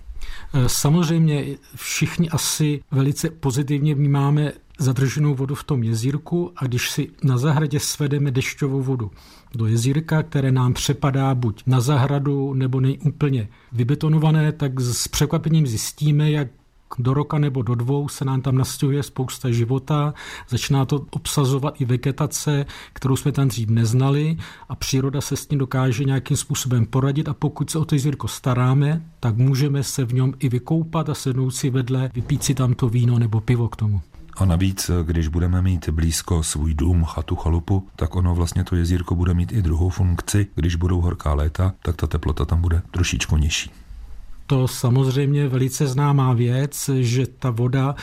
Samozřejmě 0.66 1.44
všichni 1.74 2.30
asi 2.30 2.82
velice 2.90 3.30
pozitivně 3.30 3.94
vnímáme 3.94 4.52
zadrženou 4.78 5.34
vodu 5.34 5.54
v 5.54 5.64
tom 5.64 5.82
jezírku 5.82 6.52
a 6.56 6.64
když 6.64 6.90
si 6.90 7.10
na 7.22 7.38
zahradě 7.38 7.80
svedeme 7.80 8.30
dešťovou 8.30 8.82
vodu 8.82 9.10
do 9.56 9.66
jezírka, 9.66 10.22
které 10.22 10.52
nám 10.52 10.74
přepadá 10.74 11.34
buď 11.34 11.62
na 11.66 11.80
zahradu 11.80 12.54
nebo 12.54 12.80
nejúplně 12.80 13.48
vybetonované, 13.72 14.52
tak 14.52 14.80
s 14.80 15.08
překvapením 15.08 15.66
zjistíme, 15.66 16.30
jak 16.30 16.48
do 16.98 17.14
roka 17.14 17.38
nebo 17.38 17.62
do 17.62 17.74
dvou 17.74 18.08
se 18.08 18.24
nám 18.24 18.40
tam 18.40 18.58
nastěhuje 18.58 19.02
spousta 19.02 19.50
života, 19.50 20.14
začíná 20.48 20.84
to 20.84 21.06
obsazovat 21.10 21.80
i 21.80 21.84
vegetace, 21.84 22.66
kterou 22.92 23.16
jsme 23.16 23.32
tam 23.32 23.48
dřív 23.48 23.68
neznali 23.68 24.36
a 24.68 24.74
příroda 24.74 25.20
se 25.20 25.36
s 25.36 25.46
tím 25.46 25.58
dokáže 25.58 26.04
nějakým 26.04 26.36
způsobem 26.36 26.86
poradit 26.86 27.28
a 27.28 27.34
pokud 27.34 27.70
se 27.70 27.78
o 27.78 27.84
to 27.84 27.94
jezírko 27.94 28.28
staráme, 28.28 29.02
tak 29.20 29.36
můžeme 29.36 29.82
se 29.82 30.04
v 30.04 30.14
něm 30.14 30.34
i 30.38 30.48
vykoupat 30.48 31.08
a 31.08 31.14
sednout 31.14 31.50
si 31.50 31.70
vedle, 31.70 32.10
vypít 32.14 32.44
si 32.44 32.54
tam 32.54 32.74
to 32.74 32.88
víno 32.88 33.18
nebo 33.18 33.40
pivo 33.40 33.68
k 33.68 33.76
tomu. 33.76 34.00
A 34.36 34.44
navíc, 34.44 34.90
když 35.02 35.28
budeme 35.28 35.62
mít 35.62 35.88
blízko 35.88 36.42
svůj 36.42 36.74
dům, 36.74 37.04
chatu, 37.04 37.36
chalupu, 37.36 37.88
tak 37.96 38.16
ono 38.16 38.34
vlastně 38.34 38.64
to 38.64 38.76
jezírko 38.76 39.14
bude 39.14 39.34
mít 39.34 39.52
i 39.52 39.62
druhou 39.62 39.88
funkci. 39.88 40.46
Když 40.54 40.76
budou 40.76 41.00
horká 41.00 41.34
léta, 41.34 41.72
tak 41.82 41.96
ta 41.96 42.06
teplota 42.06 42.44
tam 42.44 42.60
bude 42.60 42.82
trošičku 42.90 43.36
nižší. 43.36 43.70
To 44.46 44.68
samozřejmě 44.68 45.48
velice 45.48 45.86
známá 45.86 46.32
věc, 46.32 46.90
že 47.00 47.26
ta 47.26 47.50
voda 47.50 47.94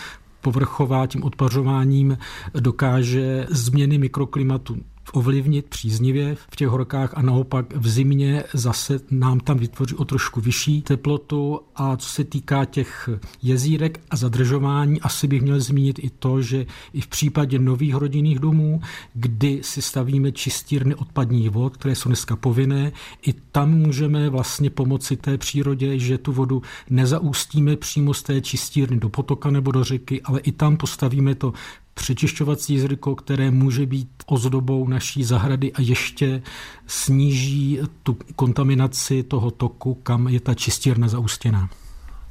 povrchová 0.42 1.08
tím 1.08 1.24
odpařováním 1.24 2.18
dokáže 2.60 3.48
změny 3.50 3.98
mikroklimatu 3.98 4.78
ovlivnit 5.13 5.65
příznivě 5.65 6.36
v 6.36 6.55
těch 6.55 6.67
horkách 6.67 7.13
a 7.15 7.22
naopak 7.22 7.75
v 7.75 7.89
zimě 7.89 8.43
zase 8.53 9.00
nám 9.12 9.39
tam 9.39 9.58
vytvoří 9.58 9.96
o 9.96 10.05
trošku 10.05 10.41
vyšší 10.41 10.81
teplotu. 10.81 11.60
A 11.75 11.98
co 11.98 12.10
se 12.10 12.24
týká 12.24 12.65
těch 12.65 13.10
jezírek 13.43 14.00
a 14.10 14.15
zadržování, 14.15 15.01
asi 15.01 15.27
bych 15.27 15.41
měl 15.41 15.60
zmínit 15.60 16.00
i 16.00 16.10
to, 16.10 16.41
že 16.41 16.65
i 16.93 17.01
v 17.01 17.08
případě 17.08 17.60
nových 17.60 17.96
rodinných 17.96 18.39
domů, 18.39 18.81
kdy 19.13 19.60
si 19.63 19.82
stavíme 19.82 20.32
čistírny 20.32 20.95
odpadních 20.95 21.49
vod, 21.49 21.78
které 21.78 21.95
jsou 21.95 22.10
dneska 22.10 22.36
povinné, 22.36 22.91
i 23.28 23.34
tam 23.34 23.71
můžeme 23.71 24.30
vlastně 24.30 24.69
pomoci 24.69 25.17
té 25.17 25.38
přírodě, 25.38 25.99
že 25.99 26.17
tu 26.17 26.32
vodu 26.32 26.62
nezaústíme 26.89 27.76
přímo 27.76 28.13
z 28.13 28.23
té 28.23 28.41
čistírny 28.41 28.97
do 28.99 29.10
potoka 29.10 29.52
nebo 29.52 29.71
do 29.71 29.84
řeky, 29.84 30.21
ale 30.21 30.39
i 30.39 30.52
tam 30.52 30.78
postavíme 30.78 31.36
to 31.36 31.54
přečišťovací 32.02 32.74
jezírko, 32.74 33.16
které 33.16 33.52
může 33.52 33.86
být 33.86 34.10
ozdobou 34.26 34.88
naší 34.88 35.24
zahrady 35.24 35.74
a 35.74 35.82
ještě 35.82 36.42
sníží 36.88 37.80
tu 38.04 38.18
kontaminaci 38.36 39.24
toho 39.24 39.52
toku, 39.52 39.94
kam 39.94 40.28
je 40.28 40.40
ta 40.40 40.54
čistírna 40.54 41.08
zaustěná. 41.08 41.70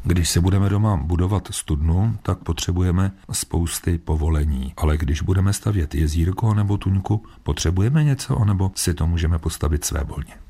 Když 0.05 0.29
se 0.29 0.41
budeme 0.41 0.69
doma 0.69 0.97
budovat 0.97 1.49
studnu, 1.51 2.17
tak 2.23 2.39
potřebujeme 2.39 3.13
spousty 3.33 3.99
povolení. 3.99 4.73
Ale 4.77 4.97
když 4.97 5.23
budeme 5.23 5.53
stavět 5.53 5.95
jezírko 5.95 6.55
nebo 6.55 6.77
tuňku, 6.77 7.23
potřebujeme 7.43 8.05
něco, 8.05 8.45
nebo 8.45 8.71
si 8.75 8.95
to 8.95 9.07
můžeme 9.07 9.39
postavit 9.39 9.85
své 9.85 10.05
volně. 10.05 10.50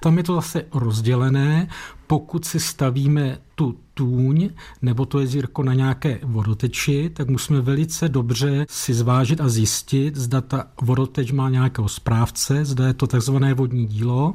Tam 0.00 0.16
je 0.16 0.22
to 0.22 0.34
zase 0.34 0.64
rozdělené. 0.74 1.68
Pokud 2.06 2.44
si 2.44 2.60
stavíme 2.60 3.38
tu 3.54 3.76
tůň 3.94 4.50
nebo 4.82 5.06
to 5.06 5.20
jezírko 5.20 5.62
na 5.62 5.74
nějaké 5.74 6.18
vodoteči, 6.22 7.10
tak 7.14 7.28
musíme 7.28 7.60
velice 7.60 8.08
dobře 8.08 8.66
si 8.68 8.94
zvážit 8.94 9.40
a 9.40 9.48
zjistit, 9.48 10.16
zda 10.16 10.40
ta 10.40 10.66
vodoteč 10.82 11.32
má 11.32 11.50
nějakého 11.50 11.88
správce, 11.88 12.64
zda 12.64 12.86
je 12.86 12.94
to 12.94 13.06
takzvané 13.06 13.54
vodní 13.54 13.86
dílo, 13.86 14.34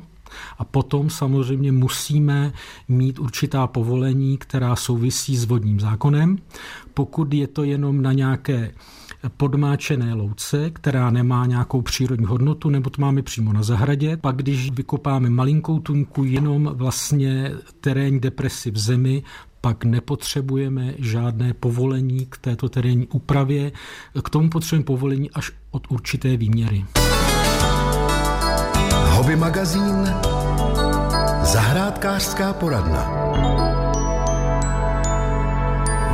a 0.57 0.63
potom 0.63 1.09
samozřejmě 1.09 1.71
musíme 1.71 2.53
mít 2.87 3.19
určitá 3.19 3.67
povolení, 3.67 4.37
která 4.37 4.75
souvisí 4.75 5.37
s 5.37 5.45
vodním 5.45 5.79
zákonem. 5.79 6.37
Pokud 6.93 7.33
je 7.33 7.47
to 7.47 7.63
jenom 7.63 8.01
na 8.01 8.13
nějaké 8.13 8.71
podmáčené 9.29 10.13
louce, 10.13 10.69
která 10.69 11.09
nemá 11.09 11.45
nějakou 11.45 11.81
přírodní 11.81 12.25
hodnotu, 12.25 12.69
nebo 12.69 12.89
to 12.89 13.01
máme 13.01 13.21
přímo 13.21 13.53
na 13.53 13.63
zahradě. 13.63 14.17
Pak, 14.17 14.35
když 14.35 14.71
vykopáme 14.71 15.29
malinkou 15.29 15.79
tunku, 15.79 16.23
jenom 16.23 16.71
vlastně 16.73 17.51
terénní 17.81 18.19
depresi 18.19 18.71
v 18.71 18.77
zemi, 18.77 19.23
pak 19.61 19.85
nepotřebujeme 19.85 20.93
žádné 20.97 21.53
povolení 21.53 22.25
k 22.25 22.37
této 22.37 22.69
terénní 22.69 23.07
úpravě. 23.07 23.71
K 24.23 24.29
tomu 24.29 24.49
potřebujeme 24.49 24.85
povolení 24.85 25.31
až 25.31 25.51
od 25.71 25.87
určité 25.89 26.37
výměry. 26.37 26.85
Hobby 29.09 29.35
magazín 29.35 30.09
Zahrádkářská 31.43 32.53
poradna. 32.53 33.74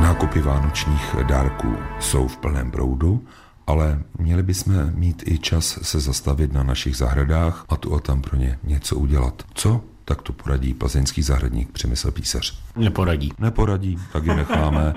Nákupy 0.02 0.40
vánočních 0.40 1.16
dárků 1.22 1.76
jsou 2.00 2.28
v 2.28 2.36
plném 2.36 2.70
proudu, 2.70 3.24
ale 3.66 4.02
měli 4.18 4.42
bychom 4.42 4.90
mít 4.94 5.22
i 5.26 5.38
čas 5.38 5.78
se 5.82 6.00
zastavit 6.00 6.52
na 6.52 6.62
našich 6.62 6.96
zahradách 6.96 7.64
a 7.68 7.76
tu 7.76 7.94
a 7.94 8.00
tam 8.00 8.22
pro 8.22 8.36
ně 8.36 8.58
něco 8.62 8.96
udělat. 8.96 9.42
Co? 9.54 9.80
Tak 10.04 10.22
to 10.22 10.32
poradí 10.32 10.74
plzeňský 10.74 11.22
zahradník 11.22 11.72
Přemysl 11.72 12.10
Písař. 12.10 12.58
Neporadí. 12.76 13.32
Neporadí, 13.38 13.98
tak 14.12 14.24
ji 14.24 14.34
necháme, 14.34 14.94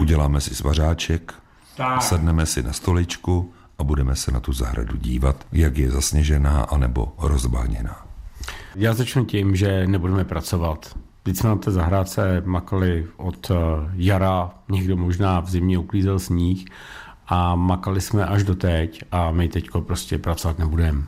uděláme 0.00 0.40
si 0.40 0.54
svařáček, 0.54 1.34
tak. 1.76 2.02
sedneme 2.02 2.46
si 2.46 2.62
na 2.62 2.72
stoličku 2.72 3.52
a 3.78 3.84
budeme 3.84 4.16
se 4.16 4.32
na 4.32 4.40
tu 4.40 4.52
zahradu 4.52 4.96
dívat, 4.96 5.46
jak 5.52 5.78
je 5.78 5.90
zasněžená 5.90 6.62
anebo 6.62 7.14
rozbáněná. 7.18 8.06
Já 8.74 8.94
začnu 8.94 9.24
tím, 9.24 9.56
že 9.56 9.86
nebudeme 9.86 10.24
pracovat. 10.24 10.98
Teď 11.26 11.36
jsme 11.36 11.48
na 11.48 11.56
té 11.56 11.70
zahrádce 11.70 12.42
makali 12.44 13.06
od 13.16 13.50
eh, 13.50 13.54
jara, 13.94 14.50
někdo 14.68 14.96
možná 14.96 15.40
v 15.40 15.50
zimě 15.50 15.78
uklízel 15.78 16.18
sníh 16.18 16.64
a 17.26 17.54
makali 17.54 18.00
jsme 18.00 18.26
až 18.26 18.42
do 18.44 18.54
teď 18.54 19.02
a 19.12 19.30
my 19.30 19.48
teď 19.48 19.68
prostě 19.80 20.18
pracovat 20.18 20.58
nebudeme. 20.58 21.02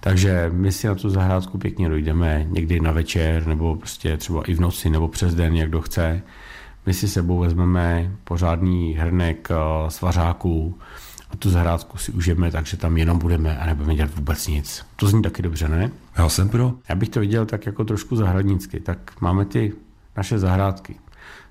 Takže 0.00 0.50
my 0.52 0.72
si 0.72 0.86
na 0.86 0.94
tu 0.94 1.10
zahrádku 1.10 1.58
pěkně 1.58 1.88
dojdeme 1.88 2.46
někdy 2.48 2.80
na 2.80 2.92
večer 2.92 3.46
nebo 3.46 3.76
prostě 3.76 4.16
třeba 4.16 4.42
i 4.42 4.54
v 4.54 4.60
noci 4.60 4.90
nebo 4.90 5.08
přes 5.08 5.34
den, 5.34 5.56
jak 5.56 5.68
kdo 5.68 5.80
chce. 5.80 6.22
My 6.86 6.94
si 6.94 7.08
sebou 7.08 7.38
vezmeme 7.38 8.12
pořádný 8.24 8.94
hrnek 8.94 9.48
eh, 9.50 9.90
svařáků, 9.90 10.78
a 11.30 11.36
tu 11.36 11.50
zahrádku 11.50 11.98
si 11.98 12.12
užijeme, 12.12 12.50
takže 12.50 12.76
tam 12.76 12.96
jenom 12.96 13.18
budeme 13.18 13.58
a 13.58 13.66
nebudeme 13.66 13.94
dělat 13.94 14.14
vůbec 14.14 14.46
nic. 14.46 14.86
To 14.96 15.06
zní 15.06 15.22
taky 15.22 15.42
dobře, 15.42 15.68
ne? 15.68 15.90
Já 16.18 16.28
jsem 16.28 16.48
pro. 16.48 16.72
Já 16.88 16.94
bych 16.94 17.08
to 17.08 17.20
viděl 17.20 17.46
tak 17.46 17.66
jako 17.66 17.84
trošku 17.84 18.16
zahradnicky. 18.16 18.80
Tak 18.80 19.20
máme 19.20 19.44
ty 19.44 19.72
naše 20.16 20.38
zahrádky. 20.38 20.96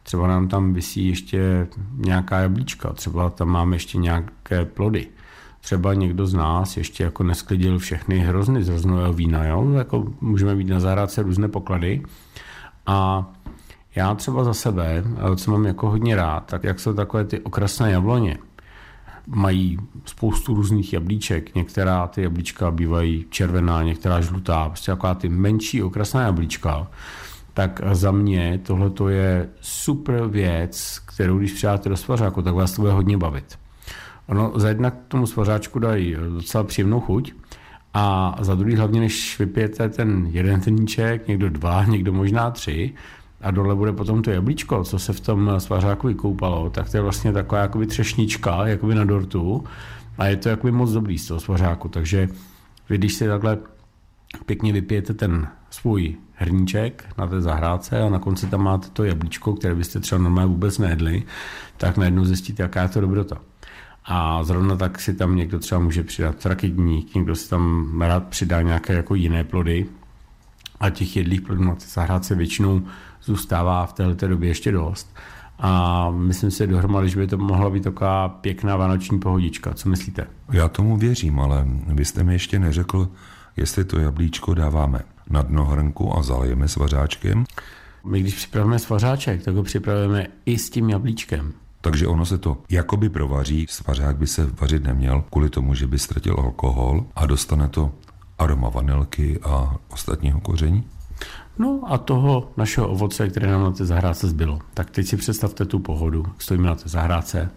Třeba 0.04 0.28
nám 0.28 0.48
tam 0.48 0.74
vysí 0.74 1.08
ještě 1.08 1.68
nějaká 1.98 2.40
jablíčka, 2.40 2.94
třeba 2.94 3.30
tam 3.30 3.48
máme 3.48 3.76
ještě 3.76 3.98
nějaké 3.98 4.66
plody. 4.66 5.08
Třeba 5.62 5.94
někdo 5.94 6.28
z 6.28 6.34
nás 6.34 6.78
ještě 6.78 7.04
jako 7.04 7.24
nesklidil 7.24 7.80
všechny 7.80 8.20
hrozny 8.20 8.64
z 8.64 8.70
hroznového 8.70 9.14
vína, 9.14 9.46
jo? 9.46 9.72
Jako 9.72 10.14
můžeme 10.22 10.56
mít 10.56 10.68
na 10.68 10.80
zahrádce 10.80 11.24
různé 11.24 11.48
poklady 11.48 12.04
a 12.86 13.28
Já 13.98 14.16
třeba 14.16 14.44
za 14.44 14.54
sebe, 14.54 15.04
co 15.36 15.52
mám 15.52 15.66
jako 15.66 15.90
hodně 15.90 16.16
rád, 16.16 16.46
tak 16.46 16.64
jak 16.64 16.80
jsou 16.80 16.94
takové 16.94 17.26
ty 17.26 17.40
okrasné 17.40 17.92
jabloně, 17.92 18.38
mají 19.28 19.78
spoustu 20.06 20.54
různých 20.54 20.94
jablíček. 20.94 21.56
Některá 21.56 22.08
ty 22.08 22.22
jablíčka 22.22 22.72
bývají 22.72 23.26
červená, 23.30 23.84
některá 23.84 24.22
žlutá, 24.22 24.70
prostě 24.70 24.92
taková 24.92 25.16
ty 25.16 25.30
menší 25.30 25.84
okrasná 25.84 26.22
jablíčka. 26.22 26.88
Tak 27.54 27.82
za 27.92 28.12
mě 28.12 28.60
tohle 28.64 29.14
je 29.14 29.50
super 29.62 30.28
věc, 30.28 31.00
kterou 31.06 31.38
když 31.38 31.54
přidáte 31.54 31.90
do 31.90 31.98
svařáku, 31.98 32.42
tak 32.42 32.54
vás 32.54 32.72
to 32.72 32.82
bude 32.82 32.94
hodně 32.94 33.18
bavit. 33.18 33.60
Ono 34.28 34.52
za 34.56 34.68
jednak 34.68 34.94
tomu 35.08 35.28
svařáčku 35.28 35.80
dají 35.80 36.16
docela 36.30 36.64
příjemnou 36.64 37.00
chuť, 37.00 37.34
a 37.94 38.36
za 38.40 38.56
druhý 38.56 38.76
hlavně, 38.76 39.00
než 39.00 39.40
vypijete 39.40 39.90
ten 39.90 40.28
jeden 40.32 40.62
teníček, 40.62 41.28
někdo 41.28 41.50
dva, 41.50 41.86
někdo 41.86 42.14
možná 42.14 42.52
tři, 42.52 42.94
a 43.42 43.52
dole 43.52 43.76
bude 43.76 43.94
potom 43.94 44.22
to 44.22 44.32
jablíčko, 44.32 44.84
co 44.84 45.00
se 45.00 45.14
v 45.14 45.20
tom 45.20 45.52
svařáku 45.58 46.08
vykoupalo, 46.08 46.70
tak 46.70 46.90
to 46.90 46.98
je 46.98 47.02
vlastně 47.04 47.34
taková 47.34 47.62
jakoby 47.62 47.88
třešnička, 47.88 48.68
jakoby 48.68 48.96
na 48.96 49.06
dortu 49.06 49.64
a 50.18 50.26
je 50.26 50.38
to 50.38 50.50
jakoby 50.50 50.72
moc 50.72 50.92
dobrý 50.92 51.18
z 51.18 51.28
toho 51.28 51.40
svařáku, 51.40 51.88
takže 51.88 52.30
vy 52.90 52.98
když 52.98 53.14
si 53.14 53.28
takhle 53.28 53.58
pěkně 54.46 54.74
vypijete 54.74 55.14
ten 55.14 55.48
svůj 55.70 56.16
hrníček 56.34 57.06
na 57.18 57.28
té 57.28 57.42
zahrádce 57.42 58.02
a 58.02 58.10
na 58.10 58.20
konci 58.20 58.48
tam 58.48 58.64
máte 58.64 58.90
to 58.90 59.04
jablíčko, 59.04 59.54
které 59.54 59.76
byste 59.76 60.00
třeba 60.00 60.22
normálně 60.22 60.50
vůbec 60.50 60.78
nejedli, 60.78 61.24
tak 61.78 61.98
najednou 61.98 62.26
zjistíte, 62.26 62.64
jaká 62.64 62.82
je 62.82 62.90
to 62.90 63.02
dobrota. 63.02 63.38
A 64.06 64.44
zrovna 64.44 64.76
tak 64.76 65.02
si 65.02 65.14
tam 65.14 65.36
někdo 65.36 65.60
třeba 65.60 65.82
může 65.82 66.04
přidat 66.04 66.46
raketník, 66.46 67.16
někdo 67.16 67.36
si 67.36 67.50
tam 67.50 67.94
rád 68.02 68.28
přidá 68.28 68.62
nějaké 68.62 68.94
jako 68.94 69.16
jiné 69.16 69.44
plody. 69.44 69.86
A 70.80 70.90
těch 70.90 71.18
jedlých 71.18 71.42
plodů 71.42 71.64
na 71.64 71.76
té 71.76 71.86
zahrádce 71.88 72.36
většinou 72.36 72.82
zůstává 73.28 73.86
v 73.86 73.94
této 73.94 74.28
době 74.28 74.50
ještě 74.50 74.72
dost. 74.72 75.16
A 75.60 76.10
myslím 76.12 76.52
si 76.52 76.68
dohromady, 76.68 77.10
že 77.10 77.20
by 77.20 77.28
to 77.28 77.38
mohla 77.38 77.70
být 77.70 77.84
taková 77.84 78.30
pěkná 78.30 78.76
vánoční 78.76 79.20
pohodička. 79.20 79.74
Co 79.74 79.90
myslíte? 79.90 80.28
Já 80.52 80.68
tomu 80.68 80.98
věřím, 80.98 81.40
ale 81.40 81.68
vy 81.88 82.06
jste 82.06 82.24
mi 82.24 82.34
ještě 82.34 82.60
neřekl, 82.60 83.10
jestli 83.58 83.86
to 83.86 84.00
jablíčko 84.00 84.54
dáváme 84.54 85.02
na 85.30 85.42
dno 85.42 85.66
hrnku 85.66 86.18
a 86.18 86.24
zalijeme 86.24 86.68
s 86.68 86.76
vařáčkem. 86.76 87.46
My 88.06 88.20
když 88.20 88.36
připravíme 88.36 88.80
svařáček, 88.80 89.44
tak 89.44 89.56
ho 89.56 89.64
připravujeme 89.64 90.28
i 90.46 90.58
s 90.58 90.70
tím 90.70 90.90
jablíčkem. 90.90 91.54
Takže 91.82 92.08
ono 92.08 92.26
se 92.26 92.38
to 92.38 92.58
jakoby 92.70 93.10
provaří, 93.10 93.66
svařák 93.70 94.18
by 94.18 94.28
se 94.28 94.50
vařit 94.62 94.84
neměl, 94.84 95.24
kvůli 95.32 95.50
tomu, 95.50 95.74
že 95.74 95.88
by 95.88 96.00
ztratil 96.00 96.36
alkohol 96.40 97.06
a 97.16 97.26
dostane 97.26 97.68
to 97.68 97.92
aroma 98.40 98.70
vanilky 98.70 99.40
a 99.44 99.76
ostatního 99.90 100.40
koření? 100.40 100.84
No 101.60 101.82
a 101.86 101.98
toho 101.98 102.52
našeho 102.58 102.88
ovoce, 102.88 103.30
které 103.30 103.48
nám 103.48 103.64
na 103.64 103.72
té 103.72 103.86
zahrádce 103.86 104.28
zbylo. 104.28 104.60
Tak 104.74 104.90
teď 104.90 105.08
si 105.08 105.18
představte 105.18 105.66
tu 105.66 105.80
pohodu. 105.80 106.26
Stojíme 106.38 106.68
na 106.68 106.76
té 106.76 106.90
zahrádce, 106.90 107.50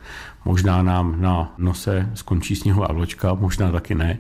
možná 0.45 0.83
nám 0.83 1.21
na 1.21 1.55
nose 1.59 2.11
skončí 2.15 2.57
sněhová 2.57 2.89
vločka, 2.93 3.35
možná 3.35 3.73
taky 3.73 3.95
ne. 3.95 4.19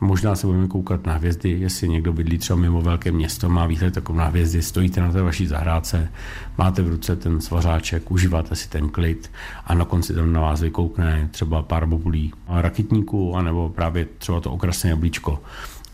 Možná 0.00 0.34
se 0.34 0.46
budeme 0.46 0.68
koukat 0.68 1.06
na 1.06 1.12
hvězdy, 1.14 1.50
jestli 1.50 1.88
někdo 1.88 2.12
bydlí 2.12 2.38
třeba 2.38 2.58
mimo 2.58 2.82
velké 2.82 3.12
město, 3.12 3.48
má 3.48 3.66
výhled 3.66 3.94
takovou 3.94 4.18
na 4.18 4.24
hvězdy, 4.24 4.62
stojíte 4.62 5.00
na 5.00 5.12
té 5.12 5.22
vaší 5.22 5.46
zahrádce, 5.46 6.12
máte 6.58 6.82
v 6.82 6.88
ruce 6.88 7.16
ten 7.16 7.40
svařáček, 7.40 8.10
užíváte 8.10 8.56
si 8.56 8.68
ten 8.68 8.88
klid 8.88 9.30
a 9.66 9.74
na 9.74 9.84
konci 9.84 10.14
tam 10.14 10.32
na 10.32 10.40
vás 10.40 10.60
vykoukne 10.60 11.28
třeba 11.32 11.62
pár 11.62 11.86
bobulí 11.86 12.32
raketníků, 12.48 13.36
anebo 13.36 13.68
právě 13.68 14.06
třeba 14.18 14.40
to 14.40 14.52
okrasné 14.52 14.90
jablíčko. 14.90 15.38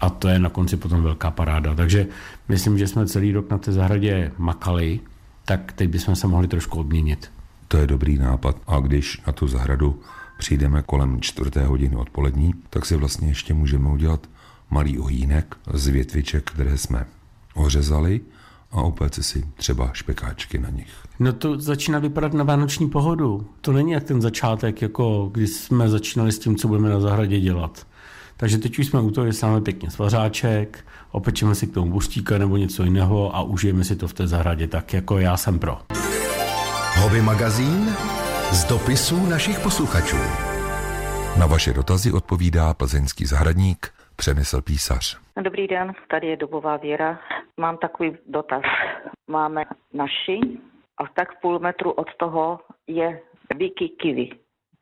A 0.03 0.11
to 0.11 0.29
je 0.29 0.38
na 0.38 0.51
konci 0.51 0.77
potom 0.77 1.03
velká 1.03 1.31
paráda. 1.31 1.75
Takže 1.75 2.07
myslím, 2.49 2.79
že 2.79 2.88
jsme 2.88 3.07
celý 3.07 3.33
rok 3.33 3.51
na 3.51 3.59
té 3.59 3.73
zahradě 3.73 4.33
makali, 4.38 5.01
tak 5.45 5.73
teď 5.73 5.91
bychom 5.91 6.17
se 6.17 6.27
mohli 6.27 6.49
trošku 6.49 6.81
obměnit. 6.81 7.31
To 7.69 7.77
je 7.77 7.87
dobrý 7.87 8.19
nápad. 8.19 8.57
A 8.67 8.81
když 8.81 9.23
na 9.27 9.33
tu 9.33 9.49
zahradu 9.49 10.01
přijdeme 10.38 10.83
kolem 10.83 11.21
čtvrté 11.21 11.65
hodiny 11.65 11.97
odpolední, 11.97 12.55
tak 12.71 12.87
si 12.87 12.97
vlastně 12.97 13.29
ještě 13.29 13.55
můžeme 13.55 13.88
udělat 13.88 14.27
malý 14.71 14.99
ojínek 14.99 15.57
z 15.73 15.87
větviček, 15.87 16.51
které 16.51 16.79
jsme 16.79 17.07
ořezali 17.55 18.21
a 18.73 18.83
upéct 18.83 19.25
si 19.25 19.45
třeba 19.57 19.91
špekáčky 19.93 20.59
na 20.59 20.71
nich. 20.71 20.93
No 21.19 21.33
to 21.33 21.61
začíná 21.61 21.99
vypadat 21.99 22.35
na 22.35 22.45
vánoční 22.45 22.91
pohodu. 22.91 23.47
To 23.61 23.73
není 23.73 23.93
jak 23.93 24.05
ten 24.05 24.23
začátek, 24.23 24.83
jako 24.83 25.31
když 25.33 25.51
jsme 25.51 25.88
začínali 25.88 26.33
s 26.33 26.38
tím, 26.38 26.57
co 26.57 26.69
budeme 26.69 26.88
na 26.88 27.01
zahradě 27.01 27.41
dělat. 27.41 27.87
Takže 28.42 28.59
teď 28.59 28.78
už 28.78 28.87
jsme 28.87 29.00
u 29.00 29.11
toho, 29.11 29.33
že 29.33 29.46
máme 29.46 29.61
pěkně 29.61 29.90
svařáček, 29.90 30.85
opečeme 31.12 31.55
si 31.55 31.66
k 31.66 31.74
tomu 31.74 31.92
buštíka 31.92 32.38
nebo 32.38 32.57
něco 32.57 32.85
jiného 32.85 33.37
a 33.37 33.42
užijeme 33.42 33.85
si 33.85 33.96
to 33.96 34.09
v 34.09 34.14
té 34.14 34.26
zahradě, 34.26 34.68
tak 34.68 34.92
jako 34.92 35.18
já 35.18 35.37
jsem 35.37 35.59
pro. 35.59 35.78
Hobby 37.02 37.20
magazín 37.20 37.87
z 38.52 38.64
dopisů 38.64 39.26
našich 39.26 39.61
posluchačů. 39.61 40.16
Na 41.40 41.46
vaše 41.46 41.72
dotazy 41.72 42.12
odpovídá 42.12 42.74
plzeňský 42.74 43.26
zahradník 43.26 43.94
Přemysl 44.16 44.62
Písař. 44.62 45.18
Dobrý 45.42 45.66
den, 45.66 45.92
tady 46.11 46.26
je 46.26 46.37
Dobová 46.37 46.76
Věra. 46.76 47.18
Mám 47.61 47.78
takový 47.78 48.16
dotaz. 48.28 48.62
Máme 49.31 49.64
naši 49.94 50.40
a 50.98 51.05
tak 51.14 51.40
půl 51.40 51.59
metru 51.59 51.90
od 51.90 52.09
toho 52.18 52.61
je 52.87 53.20
víky 53.57 53.88
kivy, 53.88 54.31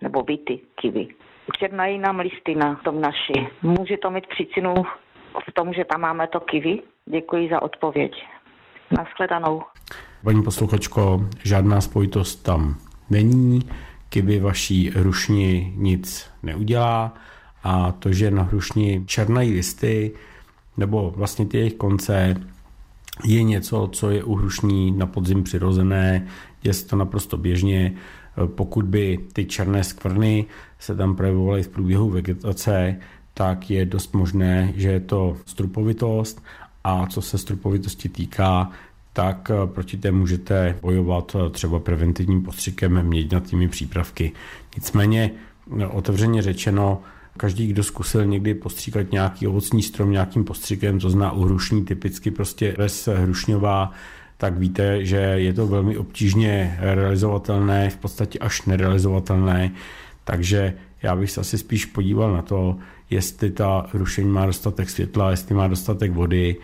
nebo 0.02 0.22
víty 0.22 0.60
kivy. 0.80 1.08
Černají 1.58 1.98
nám 1.98 2.18
listy 2.18 2.54
na 2.54 2.74
tom 2.74 3.00
naši. 3.00 3.48
Může 3.62 3.96
to 3.96 4.10
mít 4.10 4.26
příčinu 4.26 4.74
v 5.48 5.52
tom, 5.54 5.72
že 5.72 5.84
tam 5.84 6.00
máme 6.00 6.26
to 6.26 6.40
kivy? 6.40 6.78
Děkuji 7.06 7.48
za 7.48 7.62
odpověď. 7.62 8.12
Naschledanou. 8.90 9.62
Paní 10.24 10.42
posluchačko, 10.42 11.20
žádná 11.44 11.80
spojitost 11.80 12.42
tam 12.42 12.76
není, 13.10 13.60
kdyby 14.10 14.40
vaší 14.40 14.90
hrušni 14.90 15.72
nic 15.76 16.30
neudělá 16.42 17.14
a 17.62 17.92
to, 17.92 18.12
že 18.12 18.30
na 18.30 18.42
hrušni 18.42 19.04
černají 19.06 19.52
listy 19.52 20.14
nebo 20.76 21.10
vlastně 21.16 21.46
ty 21.46 21.58
jejich 21.58 21.74
konce 21.74 22.36
je 23.24 23.42
něco, 23.42 23.88
co 23.92 24.10
je 24.10 24.24
u 24.24 24.34
hrušní 24.34 24.90
na 24.90 25.06
podzim 25.06 25.42
přirozené, 25.42 26.28
je 26.64 26.74
to 26.74 26.96
naprosto 26.96 27.36
běžně. 27.36 27.94
Pokud 28.46 28.84
by 28.84 29.18
ty 29.32 29.44
černé 29.44 29.84
skvrny 29.84 30.46
se 30.80 30.96
tam 30.96 31.16
projevovaly 31.16 31.62
v 31.62 31.68
průběhu 31.68 32.10
vegetace, 32.10 32.96
tak 33.34 33.70
je 33.70 33.84
dost 33.84 34.14
možné, 34.14 34.72
že 34.76 34.88
je 34.88 35.00
to 35.00 35.36
strupovitost 35.46 36.42
a 36.84 37.06
co 37.06 37.22
se 37.22 37.38
strupovitosti 37.38 38.08
týká, 38.08 38.70
tak 39.12 39.50
eh, 39.50 39.66
proti 39.66 39.96
té 39.96 40.10
můžete 40.10 40.76
bojovat 40.82 41.36
eh, 41.36 41.50
třeba 41.50 41.80
preventivním 41.80 42.42
postřikem 42.42 43.02
měďnatými 43.02 43.68
přípravky. 43.68 44.32
Nicméně 44.76 45.30
eh, 45.80 45.86
otevřeně 45.86 46.42
řečeno, 46.42 47.02
každý, 47.36 47.66
kdo 47.66 47.82
zkusil 47.82 48.26
někdy 48.26 48.54
postříkat 48.54 49.12
nějaký 49.12 49.46
ovocní 49.46 49.82
strom 49.82 50.10
nějakým 50.10 50.44
postřikem, 50.44 50.98
to 50.98 51.10
zná 51.10 51.32
u 51.32 51.44
hrušní 51.44 51.84
typicky 51.84 52.30
prostě 52.30 52.74
bez 52.78 53.08
hrušňová, 53.08 53.92
tak 54.36 54.58
víte, 54.58 55.04
že 55.04 55.16
je 55.16 55.52
to 55.52 55.66
velmi 55.66 55.98
obtížně 55.98 56.78
realizovatelné, 56.80 57.90
v 57.90 57.96
podstatě 57.96 58.38
až 58.38 58.62
nerealizovatelné, 58.66 59.72
takže 60.24 60.74
já 61.02 61.16
bych 61.16 61.30
se 61.30 61.40
asi 61.40 61.58
spíš 61.58 61.84
podíval 61.84 62.32
na 62.32 62.42
to, 62.42 62.76
jestli 63.10 63.50
ta 63.50 63.86
hrušení 63.92 64.30
má 64.30 64.46
dostatek 64.46 64.90
světla, 64.90 65.30
jestli 65.30 65.54
má 65.54 65.68
dostatek 65.68 66.12
vody, 66.12 66.56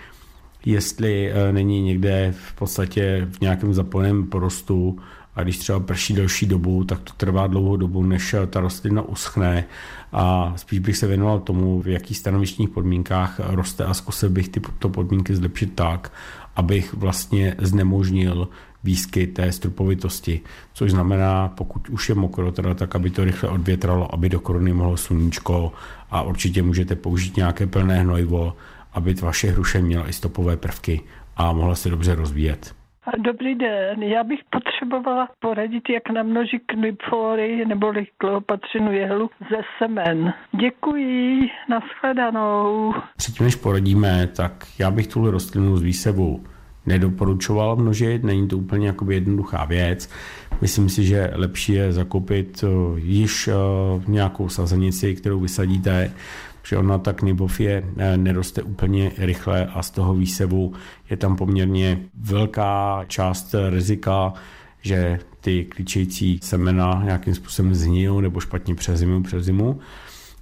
jestli 0.67 1.33
eh, 1.33 1.53
není 1.53 1.83
někde 1.83 2.35
v 2.39 2.55
podstatě 2.55 3.29
v 3.31 3.41
nějakém 3.41 3.75
zapojeném 3.75 4.27
porostu. 4.27 4.99
A 5.35 5.43
když 5.43 5.59
třeba 5.59 5.81
prší 5.81 6.15
delší 6.15 6.47
dobu, 6.47 6.85
tak 6.85 7.01
to 7.01 7.13
trvá 7.17 7.47
dlouhou 7.47 7.77
dobu, 7.77 8.03
než 8.03 8.35
eh, 8.35 8.47
ta 8.47 8.61
rostlina 8.61 9.03
uschne. 9.03 9.65
A 10.13 10.53
spíš 10.57 10.79
bych 10.79 10.97
se 10.97 11.07
věnoval 11.07 11.41
tomu, 11.41 11.83
v 11.83 11.89
jakých 11.89 12.19
stanovištních 12.19 12.69
podmínkách 12.69 13.41
roste 13.45 13.85
a 13.85 13.95
zkusil 13.95 14.31
bych 14.31 14.49
tyto 14.49 14.89
podmínky 14.89 15.37
zlepšit 15.37 15.75
tak, 15.75 16.13
abych 16.57 16.95
vlastně 16.95 17.55
znemožnil 17.59 18.49
výskyt 18.87 19.35
té 19.35 19.53
strupovitosti, 19.53 20.41
což 20.73 20.91
znamená, 20.91 21.49
pokud 21.49 21.89
už 21.89 22.09
je 22.09 22.15
mokro, 22.15 22.53
teda, 22.53 22.75
tak 22.75 22.95
aby 22.95 23.11
to 23.11 23.25
rychle 23.25 23.49
odvětralo, 23.49 24.15
aby 24.15 24.29
do 24.29 24.41
korony 24.41 24.73
mohlo 24.73 24.97
sluníčko 24.97 25.73
a 26.11 26.23
určitě 26.23 26.63
můžete 26.63 26.97
použít 26.97 27.37
nějaké 27.37 27.67
plné 27.67 27.99
hnojivo, 28.01 28.57
aby 28.93 29.15
vaše 29.15 29.51
hruše 29.51 29.83
měla 29.83 30.09
i 30.09 30.13
stopové 30.13 30.57
prvky 30.57 31.01
a 31.37 31.53
mohla 31.53 31.75
se 31.75 31.91
dobře 31.91 32.15
rozvíjet. 32.15 32.75
Dobrý 33.19 33.55
den, 33.55 34.03
já 34.03 34.25
bych 34.25 34.41
potřebovala 34.51 35.29
poradit, 35.41 35.83
jak 35.89 36.11
namnožit 36.11 36.63
knipory 36.67 37.67
nebo 37.67 37.93
kleopatřinu 38.19 38.93
jehlu 38.93 39.31
ze 39.51 39.61
semen. 39.79 40.33
Děkuji, 40.61 41.51
nashledanou. 41.71 42.95
Předtím, 43.17 43.47
než 43.47 43.55
poradíme, 43.55 44.27
tak 44.27 44.53
já 44.79 44.91
bych 44.91 45.07
tuhle 45.07 45.31
rostlinu 45.31 45.77
z 45.77 45.83
výsevu 45.83 46.45
nedoporučoval 46.87 47.77
množit, 47.77 48.25
není 48.25 48.49
to 48.49 48.59
úplně 48.59 48.87
jakoby 48.87 49.15
jednoduchá 49.15 49.65
věc. 49.65 50.09
Myslím 50.61 50.89
si, 50.89 51.05
že 51.05 51.31
lepší 51.35 51.73
je 51.73 51.93
zakoupit 51.93 52.65
eh, 52.65 53.01
již 53.01 53.49
eh, 53.49 53.53
nějakou 54.09 54.49
sazenici, 54.49 55.15
kterou 55.15 55.41
vysadíte 55.41 56.11
že 56.69 56.77
ona 56.77 56.99
ta 56.99 57.13
knibofie 57.13 57.85
eh, 57.97 58.17
neroste 58.17 58.63
úplně 58.63 59.13
rychle 59.19 59.67
a 59.67 59.83
z 59.83 59.91
toho 59.91 60.15
výsevu 60.15 60.73
je 61.11 61.17
tam 61.17 61.37
poměrně 61.37 62.01
velká 62.15 63.05
část 63.09 63.55
rizika, 63.71 64.33
že 64.83 65.19
ty 65.41 65.65
klíčející 65.65 66.41
semena 66.43 67.03
nějakým 67.05 67.35
způsobem 67.35 67.75
zhnijou 67.75 68.21
nebo 68.21 68.41
špatně 68.41 68.75
přezimu 68.75 69.23
přes 69.23 69.45
zimu. 69.45 69.81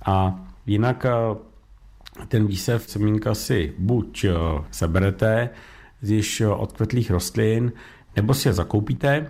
A 0.06 0.40
jinak 0.66 1.06
ten 2.28 2.46
výsev 2.46 2.90
semínka 2.90 3.34
si 3.34 3.72
buď 3.78 4.26
seberete 4.70 5.50
z 6.04 6.10
již 6.10 6.42
odkvetlých 6.56 7.10
rostlin, 7.10 7.72
nebo 8.16 8.34
si 8.34 8.48
je 8.48 8.52
zakoupíte. 8.52 9.26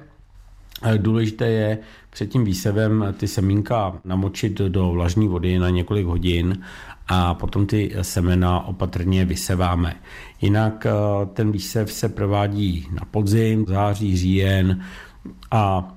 Důležité 0.96 1.46
je 1.48 1.78
před 2.10 2.26
tím 2.26 2.44
výsevem 2.44 3.14
ty 3.18 3.28
semínka 3.28 4.00
namočit 4.04 4.52
do 4.52 4.90
vlažní 4.90 5.28
vody 5.28 5.58
na 5.58 5.70
několik 5.70 6.06
hodin 6.06 6.62
a 7.08 7.34
potom 7.34 7.66
ty 7.66 7.94
semena 8.02 8.60
opatrně 8.60 9.24
vyseváme. 9.24 9.96
Jinak 10.40 10.86
eh, 10.86 10.90
ten 11.32 11.52
výsev 11.52 11.92
se 11.92 12.08
provádí 12.08 12.88
na 12.92 13.02
podzim, 13.10 13.64
září, 13.68 14.16
říjen 14.16 14.84
a 15.50 15.93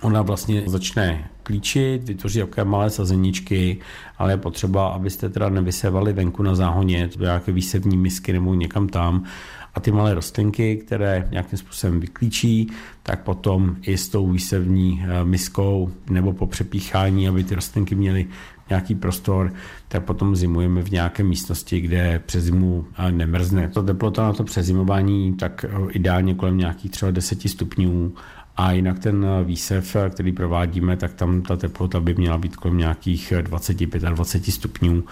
ona 0.00 0.22
vlastně 0.22 0.62
začne 0.66 1.30
klíčit, 1.42 2.08
vytvoří 2.08 2.40
takové 2.40 2.64
malé 2.64 2.90
sazeničky, 2.90 3.78
ale 4.18 4.32
je 4.32 4.36
potřeba, 4.36 4.88
abyste 4.88 5.28
teda 5.28 5.48
nevysevali 5.48 6.12
venku 6.12 6.42
na 6.42 6.54
záhoně, 6.54 7.10
do 7.16 7.24
nějaké 7.24 7.52
výsevní 7.52 7.96
misky 7.96 8.32
nebo 8.32 8.54
někam 8.54 8.88
tam, 8.88 9.24
a 9.74 9.80
ty 9.80 9.92
malé 9.92 10.14
rostlinky, 10.14 10.76
které 10.76 11.28
nějakým 11.30 11.58
způsobem 11.58 12.00
vyklíčí, 12.00 12.70
tak 13.02 13.22
potom 13.22 13.76
i 13.82 13.96
s 13.96 14.08
tou 14.08 14.30
výsevní 14.30 15.04
eh, 15.04 15.24
miskou 15.24 15.90
nebo 16.10 16.32
po 16.32 16.46
přepíchání, 16.46 17.28
aby 17.28 17.44
ty 17.44 17.54
rostlinky 17.54 17.94
měly 17.94 18.26
nějaký 18.68 18.94
prostor, 18.94 19.52
tak 19.88 20.04
potom 20.04 20.36
zimujeme 20.36 20.82
v 20.82 20.90
nějaké 20.90 21.22
místnosti, 21.22 21.80
kde 21.80 22.22
přes 22.26 22.44
zimu 22.44 22.84
eh, 22.98 23.12
nemrzne. 23.12 23.68
To 23.68 23.82
teplota 23.82 24.22
na 24.22 24.32
to 24.32 24.44
přezimování 24.44 25.34
tak 25.34 25.64
eh, 25.68 25.90
ideálně 25.90 26.34
kolem 26.34 26.58
nějakých 26.58 26.90
třeba 26.90 27.10
10 27.10 27.42
stupňů 27.42 28.14
a 28.56 28.72
jinak 28.72 28.98
ten 28.98 29.26
výsev, 29.44 29.96
který 30.10 30.32
provádíme, 30.32 30.96
tak 30.96 31.14
tam 31.14 31.42
ta 31.42 31.56
teplota 31.56 32.00
by 32.00 32.14
měla 32.14 32.38
být 32.38 32.56
kolem 32.56 32.78
nějakých 32.78 33.32
25 33.40 34.04
a 34.04 34.10
20 34.10 34.44
stupňů 34.44 35.04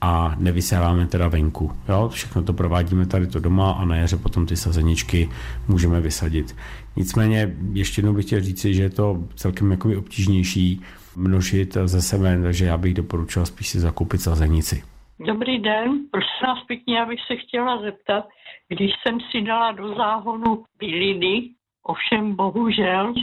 a 0.00 0.34
nevysáváme 0.38 1.06
teda 1.06 1.28
venku. 1.28 1.72
Jo? 1.88 2.08
Všechno 2.08 2.42
to 2.42 2.52
provádíme 2.52 3.06
tady 3.06 3.26
to 3.26 3.40
doma 3.40 3.72
a 3.72 3.84
na 3.84 3.96
jaře 3.96 4.16
potom 4.16 4.46
ty 4.46 4.56
sazeničky 4.56 5.28
můžeme 5.68 6.00
vysadit. 6.00 6.56
Nicméně 6.96 7.56
ještě 7.72 7.98
jednou 7.98 8.12
bych 8.12 8.24
chtěl 8.26 8.40
říci, 8.40 8.74
že 8.74 8.82
je 8.82 8.90
to 8.90 9.18
celkem 9.34 9.70
jakoby 9.70 9.96
obtížnější 9.96 10.80
množit 11.16 11.76
ze 11.84 12.02
semen, 12.02 12.42
takže 12.42 12.64
já 12.64 12.78
bych 12.78 12.94
doporučil 12.94 13.46
spíš 13.46 13.68
si 13.68 13.80
zakoupit 13.80 14.20
sazenici. 14.20 14.82
Dobrý 15.26 15.58
den, 15.58 16.00
prosím 16.10 16.46
vás 16.46 16.64
pěkně, 16.66 16.98
já 16.98 17.06
bych 17.06 17.18
se 17.26 17.36
chtěla 17.36 17.82
zeptat, 17.82 18.28
když 18.68 18.90
jsem 19.02 19.18
si 19.30 19.42
dala 19.42 19.72
do 19.72 19.94
záhonu 19.94 20.64
byliny, 20.78 21.50
ovšem 21.88 22.36
bohužel 22.36 23.14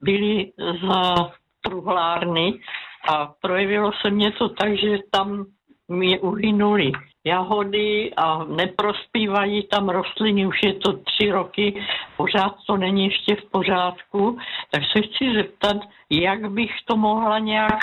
byly 0.00 0.52
z 0.58 0.88
truhlárny 1.60 2.60
a 3.08 3.34
projevilo 3.42 3.90
se 4.02 4.10
mě 4.10 4.32
to 4.32 4.48
tak, 4.48 4.78
že 4.78 4.98
tam 5.10 5.44
mi 5.88 6.20
uhynuly 6.20 6.92
jahody 7.24 8.14
a 8.16 8.44
neprospívají 8.44 9.66
tam 9.70 9.88
rostliny, 9.88 10.46
už 10.46 10.56
je 10.64 10.74
to 10.74 10.92
tři 10.92 11.30
roky, 11.30 11.82
pořád 12.16 12.54
to 12.66 12.76
není 12.76 13.04
ještě 13.04 13.36
v 13.36 13.50
pořádku, 13.50 14.38
tak 14.70 14.82
se 14.92 15.02
chci 15.02 15.34
zeptat, 15.34 15.76
jak 16.10 16.50
bych 16.50 16.70
to 16.84 16.96
mohla 16.96 17.38
nějak 17.38 17.80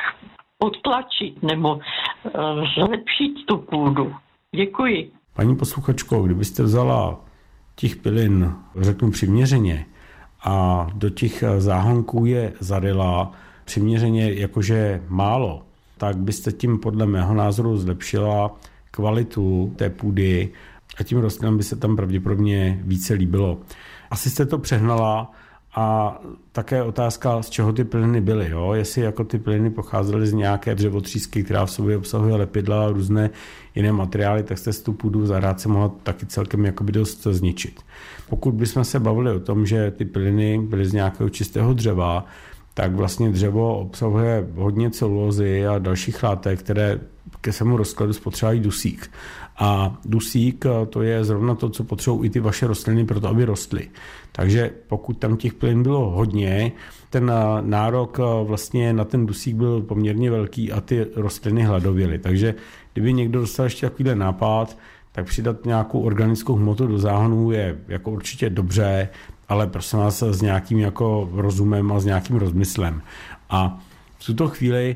potlačit 0.57 1.43
nebo 1.43 1.75
uh, 1.75 1.81
zlepšit 2.77 3.45
tu 3.45 3.57
půdu. 3.57 4.15
Děkuji. 4.55 5.11
Paní 5.35 5.55
posluchačko, 5.55 6.23
kdybyste 6.23 6.63
vzala 6.63 7.19
těch 7.75 7.95
pilin, 7.95 8.55
řeknu 8.79 9.11
přiměřeně, 9.11 9.85
a 10.45 10.87
do 10.93 11.09
těch 11.09 11.43
záhonků 11.57 12.25
je 12.25 12.53
zarila 12.59 13.31
přiměřeně 13.65 14.33
jakože 14.33 15.01
málo, 15.07 15.63
tak 15.97 16.17
byste 16.17 16.51
tím 16.51 16.79
podle 16.79 17.05
mého 17.05 17.33
názoru 17.33 17.77
zlepšila 17.77 18.55
kvalitu 18.91 19.73
té 19.75 19.89
půdy 19.89 20.49
a 20.99 21.03
tím 21.03 21.17
rostlinám 21.17 21.57
by 21.57 21.63
se 21.63 21.75
tam 21.75 21.95
pravděpodobně 21.95 22.79
více 22.83 23.13
líbilo. 23.13 23.57
Asi 24.11 24.29
jste 24.29 24.45
to 24.45 24.57
přehnala 24.57 25.31
a 25.75 26.17
také 26.51 26.83
otázka, 26.83 27.41
z 27.41 27.49
čeho 27.49 27.73
ty 27.73 27.83
plyny 27.83 28.21
byly. 28.21 28.49
Jo? 28.49 28.73
Jestli 28.73 29.01
jako 29.01 29.23
ty 29.23 29.39
plyny 29.39 29.69
pocházely 29.69 30.27
z 30.27 30.33
nějaké 30.33 30.75
dřevotřísky, 30.75 31.43
která 31.43 31.65
v 31.65 31.71
sobě 31.71 31.97
obsahuje 31.97 32.35
lepidla 32.35 32.85
a 32.85 32.89
různé 32.89 33.29
jiné 33.75 33.91
materiály, 33.91 34.43
tak 34.43 34.57
jste 34.57 34.73
tu 34.73 34.93
půdu 34.93 35.25
zahrádce 35.25 35.69
mohla 35.69 35.91
taky 36.03 36.25
celkem 36.25 36.65
jakoby 36.65 36.91
dost 36.91 37.23
zničit. 37.23 37.81
Pokud 38.29 38.53
bychom 38.53 38.83
se 38.83 38.99
bavili 38.99 39.31
o 39.31 39.39
tom, 39.39 39.65
že 39.65 39.91
ty 39.91 40.05
plyny 40.05 40.59
byly 40.59 40.85
z 40.85 40.93
nějakého 40.93 41.29
čistého 41.29 41.73
dřeva, 41.73 42.25
tak 42.73 42.95
vlastně 42.95 43.29
dřevo 43.29 43.79
obsahuje 43.79 44.47
hodně 44.55 44.91
celulózy 44.91 45.67
a 45.67 45.79
dalších 45.79 46.23
látek, 46.23 46.59
které 46.59 46.99
ke 47.41 47.53
svému 47.53 47.77
rozkladu 47.77 48.13
spotřebují 48.13 48.59
dusík. 48.59 49.11
A 49.57 49.97
dusík 50.05 50.65
eh, 50.65 50.85
to 50.85 51.01
je 51.01 51.23
zrovna 51.23 51.55
to, 51.55 51.69
co 51.69 51.83
potřebují 51.83 52.25
i 52.25 52.29
ty 52.29 52.39
vaše 52.39 52.67
rostliny 52.67 53.05
pro 53.05 53.19
to, 53.19 53.27
aby 53.27 53.45
rostly. 53.45 53.89
Takže 54.31 54.71
pokud 54.87 55.17
tam 55.17 55.37
těch 55.37 55.53
plyn 55.53 55.83
bylo 55.83 56.09
hodně, 56.09 56.71
ten 57.09 57.31
eh, 57.31 57.61
nárok 57.61 58.19
eh, 58.19 58.43
vlastně 58.43 58.93
na 58.93 59.05
ten 59.05 59.25
dusík 59.25 59.55
byl 59.55 59.81
poměrně 59.81 60.31
velký 60.31 60.71
a 60.71 60.81
ty 60.81 61.05
rostliny 61.15 61.63
hladověly. 61.63 62.19
Takže 62.19 62.55
kdyby 62.93 63.13
někdo 63.13 63.39
dostal 63.39 63.65
ještě 63.65 63.89
takovýhle 63.89 64.15
nápad, 64.15 64.77
tak 65.11 65.25
přidat 65.25 65.65
nějakou 65.65 66.01
organickou 66.01 66.55
hmotu 66.55 66.87
do 66.87 66.99
záhonu 66.99 67.51
je 67.51 67.77
jako 67.87 68.11
určitě 68.11 68.49
dobře, 68.49 69.09
ale 69.49 69.67
prosím 69.67 69.99
vás 69.99 70.23
s 70.23 70.41
nějakým 70.41 70.79
jako 70.79 71.29
rozumem 71.33 71.91
a 71.91 71.99
s 71.99 72.05
nějakým 72.05 72.35
rozmyslem. 72.35 73.01
A 73.49 73.79
v 74.17 74.25
tuto 74.25 74.47
chvíli, 74.47 74.95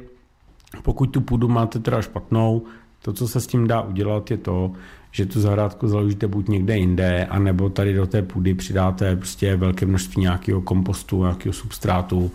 pokud 0.84 1.06
tu 1.06 1.22
půdu 1.22 1.48
máte 1.48 1.80
teda 1.80 2.02
špatnou, 2.02 2.62
to, 3.02 3.14
co 3.14 3.28
se 3.28 3.42
s 3.42 3.48
tím 3.48 3.68
dá 3.68 3.82
udělat, 3.82 4.32
je 4.32 4.38
to, 4.38 4.72
že 5.12 5.26
tu 5.26 5.42
zahrádku 5.42 5.88
založíte 5.88 6.28
buď 6.28 6.48
někde 6.48 6.78
jinde, 6.78 7.26
anebo 7.26 7.70
tady 7.70 7.94
do 7.94 8.08
té 8.08 8.22
půdy 8.22 8.54
přidáte 8.54 9.16
prostě 9.16 9.56
velké 9.56 9.86
množství 9.86 10.22
nějakého 10.22 10.62
kompostu, 10.62 11.22
nějakého 11.22 11.54
substrátu 11.54 12.32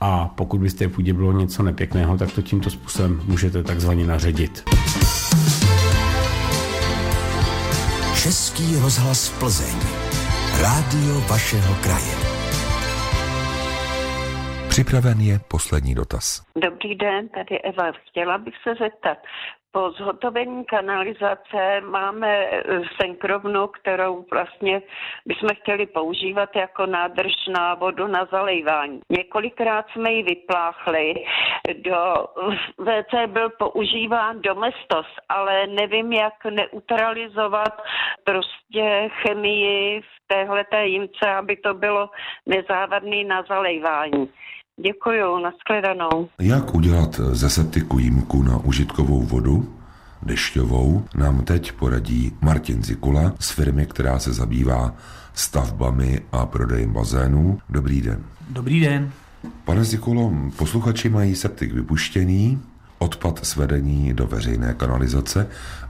a 0.00 0.28
pokud 0.28 0.60
byste 0.60 0.86
v 0.86 0.92
půdě 0.92 1.12
bylo 1.12 1.32
něco 1.32 1.62
nepěkného, 1.62 2.18
tak 2.18 2.32
to 2.32 2.42
tímto 2.42 2.70
způsobem 2.70 3.20
můžete 3.24 3.62
takzvaně 3.62 4.06
naředit. 4.06 4.62
Český 8.22 8.76
rozhlas 8.76 9.28
Plzeň. 9.38 9.76
Rádio 10.60 11.20
vašeho 11.28 11.74
kraje. 11.74 12.25
Připraven 14.76 15.20
je 15.20 15.38
poslední 15.38 15.94
dotaz. 15.94 16.42
Dobrý 16.56 16.94
den, 16.94 17.28
tady 17.28 17.60
Eva. 17.60 17.92
Chtěla 17.92 18.38
bych 18.38 18.54
se 18.62 18.74
zeptat, 18.74 19.18
po 19.72 19.90
zhotovení 19.90 20.64
kanalizace 20.64 21.80
máme 21.80 22.46
eh, 22.46 22.62
senkrovnu, 23.00 23.66
kterou 23.66 24.24
vlastně 24.32 24.82
bychom 25.26 25.48
chtěli 25.54 25.86
používat 25.86 26.56
jako 26.56 26.86
nádrž 26.86 27.32
na 27.52 27.74
vodu 27.74 28.06
na 28.06 28.28
zalejvání. 28.30 29.00
Několikrát 29.10 29.86
jsme 29.92 30.12
ji 30.12 30.22
vypláchli. 30.22 31.14
Do 31.74 32.26
WC 32.78 33.12
byl 33.26 33.50
používán 33.50 34.40
domestos, 34.42 35.06
ale 35.28 35.66
nevím, 35.66 36.12
jak 36.12 36.44
neutralizovat 36.44 37.82
prostě 38.24 39.10
chemii 39.22 40.00
v 40.00 40.26
téhleté 40.26 40.86
jímce, 40.86 41.30
aby 41.36 41.56
to 41.56 41.74
bylo 41.74 42.10
nezávadný 42.46 43.24
na 43.24 43.42
zalejvání. 43.42 44.28
Děkuju, 44.82 45.38
nashledanou. 45.38 46.28
Jak 46.40 46.74
udělat 46.74 47.14
ze 47.14 47.50
septiku 47.50 47.98
jímku 47.98 48.42
na 48.42 48.58
užitkovou 48.58 49.22
vodu? 49.22 49.76
Dešťovou 50.22 51.04
nám 51.14 51.44
teď 51.44 51.72
poradí 51.72 52.32
Martin 52.40 52.82
Zikula 52.82 53.34
z 53.40 53.50
firmy, 53.50 53.86
která 53.86 54.18
se 54.18 54.32
zabývá 54.32 54.94
stavbami 55.34 56.20
a 56.32 56.46
prodejem 56.46 56.92
bazénů. 56.92 57.58
Dobrý 57.68 58.00
den. 58.00 58.24
Dobrý 58.50 58.80
den. 58.80 59.12
Pane 59.64 59.84
Zikulo, 59.84 60.32
posluchači 60.58 61.08
mají 61.08 61.34
septik 61.34 61.72
vypuštěný, 61.72 62.62
odpad 62.98 63.46
svedení 63.46 64.14
do 64.14 64.26
veřejné 64.26 64.74
kanalizace 64.74 65.46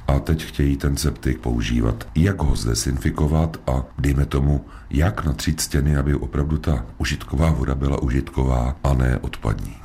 a 0.08 0.18
teď 0.18 0.44
chtějí 0.44 0.76
ten 0.76 0.96
septik 0.96 1.38
používat. 1.38 2.08
Jak 2.14 2.42
ho 2.42 2.56
zdesinfikovat 2.56 3.56
a 3.66 3.82
dejme 3.98 4.26
tomu, 4.26 4.64
jak 4.90 5.24
natřít 5.24 5.60
stěny, 5.60 5.96
aby 5.96 6.14
opravdu 6.14 6.58
ta 6.58 6.84
užitková 6.98 7.50
voda 7.50 7.74
byla 7.74 8.02
užitková 8.02 8.76
a 8.84 8.94
ne 8.94 9.18
odpadní. 9.18 9.76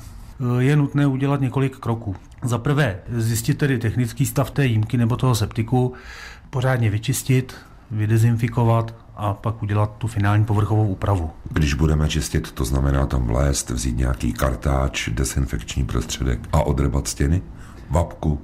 Je 0.60 0.76
nutné 0.76 1.08
udělat 1.08 1.42
několik 1.42 1.78
kroků. 1.78 2.16
Za 2.44 2.58
prvé 2.58 3.00
zjistit 3.18 3.58
tedy 3.58 3.78
technický 3.78 4.26
stav 4.26 4.52
té 4.52 4.66
jímky 4.66 4.98
nebo 4.98 5.18
toho 5.18 5.36
septiku, 5.36 5.94
pořádně 6.50 6.90
vyčistit, 6.90 7.56
vydezinfikovat 7.92 8.96
a 9.22 9.34
pak 9.34 9.64
udělat 9.64 9.92
tu 9.98 10.08
finální 10.08 10.46
povrchovou 10.46 10.88
úpravu. 10.88 11.30
Když 11.50 11.74
budeme 11.74 12.10
čistit, 12.10 12.52
to 12.52 12.66
znamená 12.66 13.06
tam 13.06 13.24
vlézt, 13.24 13.70
vzít 13.70 13.98
nějaký 13.98 14.34
kartáč, 14.34 15.10
desinfekční 15.10 15.86
prostředek 15.86 16.40
a 16.54 16.62
odrebat 16.62 17.08
stěny, 17.08 17.42
vapku, 17.90 18.40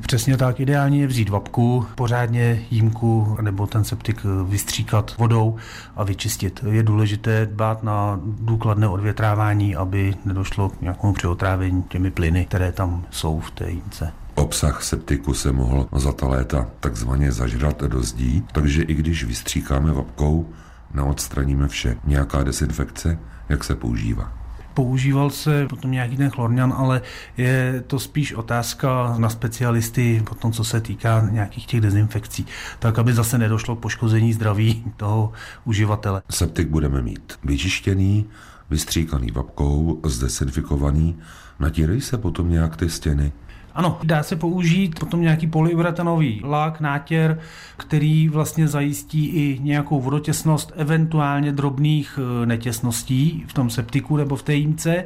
Přesně 0.00 0.36
tak, 0.36 0.60
ideálně 0.60 1.00
je 1.00 1.06
vzít 1.06 1.28
vapku, 1.28 1.86
pořádně 1.94 2.64
jímku 2.70 3.36
nebo 3.40 3.66
ten 3.66 3.84
septik 3.84 4.20
vystříkat 4.48 5.18
vodou 5.18 5.56
a 5.96 6.04
vyčistit. 6.04 6.64
Je 6.70 6.82
důležité 6.82 7.46
dbát 7.46 7.82
na 7.82 8.20
důkladné 8.24 8.88
odvětrávání, 8.88 9.76
aby 9.76 10.14
nedošlo 10.24 10.68
k 10.68 10.80
nějakému 10.80 11.12
přeotrávení 11.12 11.82
těmi 11.82 12.10
plyny, 12.10 12.46
které 12.46 12.72
tam 12.72 13.04
jsou 13.10 13.40
v 13.40 13.50
té 13.50 13.70
jímce. 13.70 14.12
Obsah 14.34 14.82
septiku 14.82 15.34
se 15.34 15.52
mohl 15.52 15.88
za 15.92 16.12
ta 16.12 16.28
léta 16.28 16.66
takzvaně 16.80 17.32
zažrat 17.32 17.82
do 17.82 18.02
zdí, 18.02 18.44
takže 18.52 18.82
i 18.82 18.94
když 18.94 19.24
vystříkáme 19.24 19.92
vapkou, 19.92 20.48
neodstraníme 20.94 21.68
vše. 21.68 21.96
Nějaká 22.04 22.42
desinfekce, 22.42 23.18
jak 23.48 23.64
se 23.64 23.74
používá. 23.74 24.32
Používal 24.74 25.30
se 25.30 25.66
potom 25.66 25.90
nějaký 25.90 26.16
ten 26.16 26.30
chlorňan, 26.30 26.74
ale 26.76 27.02
je 27.36 27.84
to 27.86 27.98
spíš 27.98 28.32
otázka 28.32 29.14
na 29.18 29.28
specialisty 29.28 30.22
potom, 30.26 30.52
co 30.52 30.64
se 30.64 30.80
týká 30.80 31.28
nějakých 31.30 31.66
těch 31.66 31.80
dezinfekcí, 31.80 32.46
tak 32.78 32.98
aby 32.98 33.12
zase 33.12 33.38
nedošlo 33.38 33.76
k 33.76 33.80
poškození 33.80 34.32
zdraví 34.32 34.84
toho 34.96 35.32
uživatele. 35.64 36.22
Septik 36.30 36.68
budeme 36.68 37.02
mít 37.02 37.38
vyčištěný, 37.44 38.26
vystříkaný 38.70 39.30
vapkou, 39.30 40.00
zdesinfikovaný, 40.04 41.18
natírají 41.60 42.00
se 42.00 42.18
potom 42.18 42.50
nějak 42.50 42.76
ty 42.76 42.90
stěny. 42.90 43.32
Ano, 43.74 43.98
dá 44.02 44.22
se 44.22 44.36
použít 44.36 44.98
potom 44.98 45.22
nějaký 45.22 45.46
polyuretanový 45.46 46.40
lák, 46.44 46.80
nátěr, 46.80 47.38
který 47.76 48.28
vlastně 48.28 48.68
zajistí 48.68 49.26
i 49.26 49.58
nějakou 49.62 50.00
vodotěsnost, 50.00 50.72
eventuálně 50.76 51.52
drobných 51.52 52.18
eh, 52.18 52.46
netěsností 52.46 53.44
v 53.46 53.52
tom 53.52 53.70
septiku 53.70 54.16
nebo 54.16 54.36
v 54.36 54.42
té 54.42 54.54
jímce. 54.54 55.04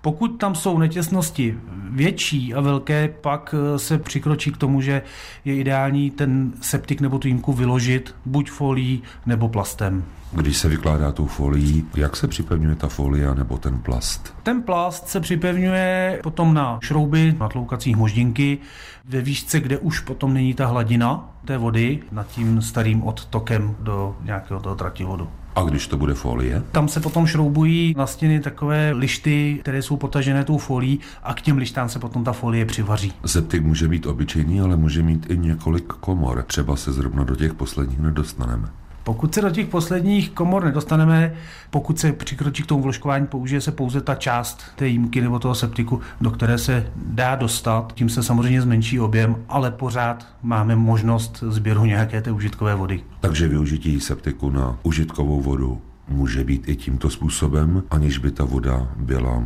Pokud 0.00 0.28
tam 0.28 0.54
jsou 0.54 0.78
netěsnosti 0.78 1.58
větší 1.90 2.54
a 2.54 2.60
velké, 2.60 3.08
pak 3.20 3.54
eh, 3.54 3.78
se 3.78 3.98
přikročí 3.98 4.52
k 4.52 4.56
tomu, 4.56 4.80
že 4.80 5.02
je 5.44 5.56
ideální 5.56 6.10
ten 6.10 6.52
septik 6.60 7.00
nebo 7.00 7.18
tu 7.18 7.28
jímku 7.28 7.52
vyložit 7.52 8.14
buď 8.26 8.50
folí 8.50 9.02
nebo 9.26 9.48
plastem. 9.48 10.04
Když 10.32 10.56
se 10.56 10.68
vykládá 10.68 11.12
tou 11.12 11.26
folií, 11.26 11.84
jak 11.96 12.16
se 12.16 12.28
připevňuje 12.28 12.76
ta 12.76 12.88
folie 12.88 13.34
nebo 13.34 13.58
ten 13.58 13.78
plast? 13.78 14.34
Ten 14.42 14.62
plast 14.62 15.08
se 15.08 15.20
připevňuje 15.20 16.20
potom 16.22 16.54
na 16.54 16.78
šrouby, 16.82 17.34
na 17.40 17.48
tloukacích 17.48 17.96
moždinky, 17.96 18.58
ve 19.04 19.20
výšce, 19.20 19.60
kde 19.60 19.78
už 19.78 20.00
potom 20.00 20.34
není 20.34 20.54
ta 20.54 20.66
hladina 20.66 21.30
té 21.44 21.58
vody 21.58 21.98
nad 22.12 22.26
tím 22.26 22.62
starým 22.62 23.02
odtokem 23.02 23.76
do 23.80 24.16
nějakého 24.24 24.60
toho 24.60 24.74
trativodu. 24.74 25.28
A 25.54 25.62
když 25.62 25.86
to 25.86 25.96
bude 25.96 26.14
folie? 26.14 26.62
Tam 26.72 26.88
se 26.88 27.00
potom 27.00 27.26
šroubují 27.26 27.94
na 27.96 28.06
stěny 28.06 28.40
takové 28.40 28.92
lišty, 28.92 29.58
které 29.62 29.82
jsou 29.82 29.96
potažené 29.96 30.44
tou 30.44 30.58
folí 30.58 31.00
a 31.22 31.34
k 31.34 31.40
těm 31.40 31.56
lištám 31.56 31.88
se 31.88 31.98
potom 31.98 32.24
ta 32.24 32.32
folie 32.32 32.66
přivaří. 32.66 33.12
Septik 33.26 33.62
může 33.62 33.88
být 33.88 34.06
obyčejný, 34.06 34.60
ale 34.60 34.76
může 34.76 35.02
mít 35.02 35.30
i 35.30 35.38
několik 35.38 35.86
komor. 35.86 36.42
Třeba 36.46 36.76
se 36.76 36.92
zrovna 36.92 37.24
do 37.24 37.36
těch 37.36 37.54
posledních 37.54 37.98
nedostaneme. 37.98 38.68
Pokud 39.10 39.34
se 39.34 39.40
do 39.40 39.50
těch 39.50 39.66
posledních 39.66 40.30
komor 40.30 40.64
nedostaneme, 40.64 41.34
pokud 41.70 41.98
se 41.98 42.12
přikročí 42.12 42.62
k 42.62 42.66
tomu 42.66 42.82
vložkování, 42.82 43.26
použije 43.26 43.60
se 43.60 43.72
pouze 43.72 44.00
ta 44.00 44.14
část 44.14 44.62
té 44.76 44.88
jímky 44.88 45.20
nebo 45.20 45.38
toho 45.38 45.54
septiku, 45.54 46.00
do 46.20 46.30
které 46.30 46.58
se 46.58 46.86
dá 46.96 47.34
dostat. 47.34 47.92
Tím 47.94 48.08
se 48.08 48.22
samozřejmě 48.22 48.62
zmenší 48.62 49.00
objem, 49.00 49.36
ale 49.48 49.70
pořád 49.70 50.26
máme 50.42 50.76
možnost 50.76 51.44
sběru 51.48 51.84
nějaké 51.84 52.22
té 52.22 52.32
užitkové 52.32 52.74
vody. 52.74 53.00
Takže 53.20 53.48
využití 53.48 54.00
septiku 54.00 54.50
na 54.50 54.78
užitkovou 54.82 55.40
vodu 55.40 55.80
může 56.08 56.44
být 56.44 56.68
i 56.68 56.76
tímto 56.76 57.10
způsobem, 57.10 57.82
aniž 57.90 58.18
by 58.18 58.30
ta 58.30 58.44
voda 58.44 58.88
byla 58.96 59.42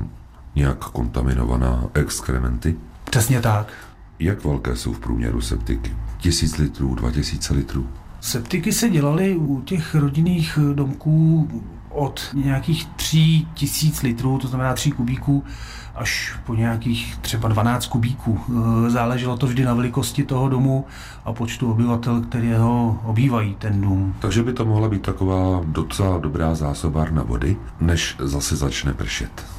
nějak 0.55 0.79
kontaminovaná 0.79 1.85
exkrementy? 1.95 2.77
Přesně 3.05 3.41
tak. 3.41 3.73
Jak 4.19 4.45
velké 4.45 4.77
jsou 4.77 4.93
v 4.93 4.99
průměru 4.99 5.41
septiky? 5.41 5.97
Tisíc 6.19 6.59
litrů, 6.59 6.95
dva 6.95 7.11
tisíce 7.11 7.55
litrů? 7.55 7.89
Septiky 8.25 8.73
se 8.73 8.91
dělaly 8.91 9.37
u 9.37 9.61
těch 9.61 9.95
rodinných 9.95 10.59
domků 10.75 11.49
od 11.91 12.21
nějakých 12.35 12.87
3 12.97 13.47
tisíc 13.55 14.03
litrů, 14.03 14.39
to 14.39 14.49
znamená 14.49 14.75
3 14.75 14.91
kubíků, 14.91 15.45
až 15.95 16.37
po 16.47 16.55
nějakých 16.55 17.17
třeba 17.21 17.49
12 17.49 17.87
kubíků. 17.87 18.41
E, 18.87 18.91
záleželo 18.91 19.37
to 19.37 19.47
vždy 19.47 19.65
na 19.65 19.75
velikosti 19.75 20.25
toho 20.25 20.49
domu 20.49 20.87
a 21.25 21.33
počtu 21.33 21.71
obyvatel, 21.71 22.21
kterého 22.21 23.01
obývají 23.05 23.55
ten 23.59 23.81
dům. 23.81 24.15
Takže 24.19 24.43
by 24.43 24.53
to 24.53 24.65
mohla 24.65 24.89
být 24.89 25.03
taková 25.03 25.61
docela 25.65 26.19
dobrá 26.19 26.55
zásobárna 26.55 27.23
vody, 27.23 27.57
než 27.81 28.17
zase 28.19 28.57
začne 28.57 28.95
pršet. 28.95 29.54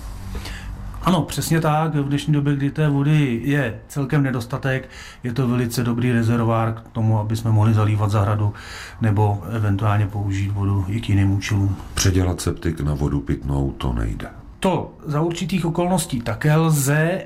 Ano, 1.05 1.21
přesně 1.21 1.61
tak. 1.61 1.95
V 1.95 2.03
dnešní 2.03 2.33
době, 2.33 2.55
kdy 2.55 2.71
té 2.71 2.89
vody 2.89 3.41
je 3.43 3.79
celkem 3.87 4.23
nedostatek, 4.23 4.89
je 5.23 5.33
to 5.33 5.47
velice 5.47 5.83
dobrý 5.83 6.11
rezervoár 6.11 6.73
k 6.73 6.81
tomu, 6.91 7.19
aby 7.19 7.35
jsme 7.35 7.51
mohli 7.51 7.73
zalívat 7.73 8.11
zahradu 8.11 8.53
nebo 9.01 9.43
eventuálně 9.51 10.07
použít 10.07 10.51
vodu 10.51 10.85
i 10.87 11.01
k 11.01 11.09
jiným 11.09 11.31
účelům. 11.31 11.75
Předělat 11.93 12.41
septik 12.41 12.79
na 12.81 12.93
vodu 12.93 13.19
pitnou 13.21 13.71
to 13.71 13.93
nejde. 13.93 14.27
To 14.59 14.93
za 15.05 15.21
určitých 15.21 15.65
okolností 15.65 16.21
také 16.21 16.55
lze, 16.55 17.21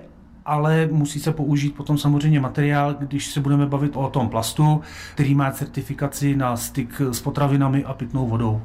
ale 0.46 0.90
musí 0.92 1.20
se 1.20 1.32
použít 1.32 1.76
potom 1.76 1.98
samozřejmě 1.98 2.40
materiál, 2.40 2.96
když 3.00 3.32
se 3.32 3.40
budeme 3.40 3.66
bavit 3.66 3.92
o 3.96 4.10
tom 4.10 4.30
plastu, 4.30 4.82
který 5.14 5.36
má 5.36 5.52
certifikaci 5.52 6.36
na 6.36 6.58
styk 6.58 7.02
s 7.12 7.22
potravinami 7.22 7.86
a 7.86 7.94
pitnou 7.94 8.28
vodou. 8.28 8.62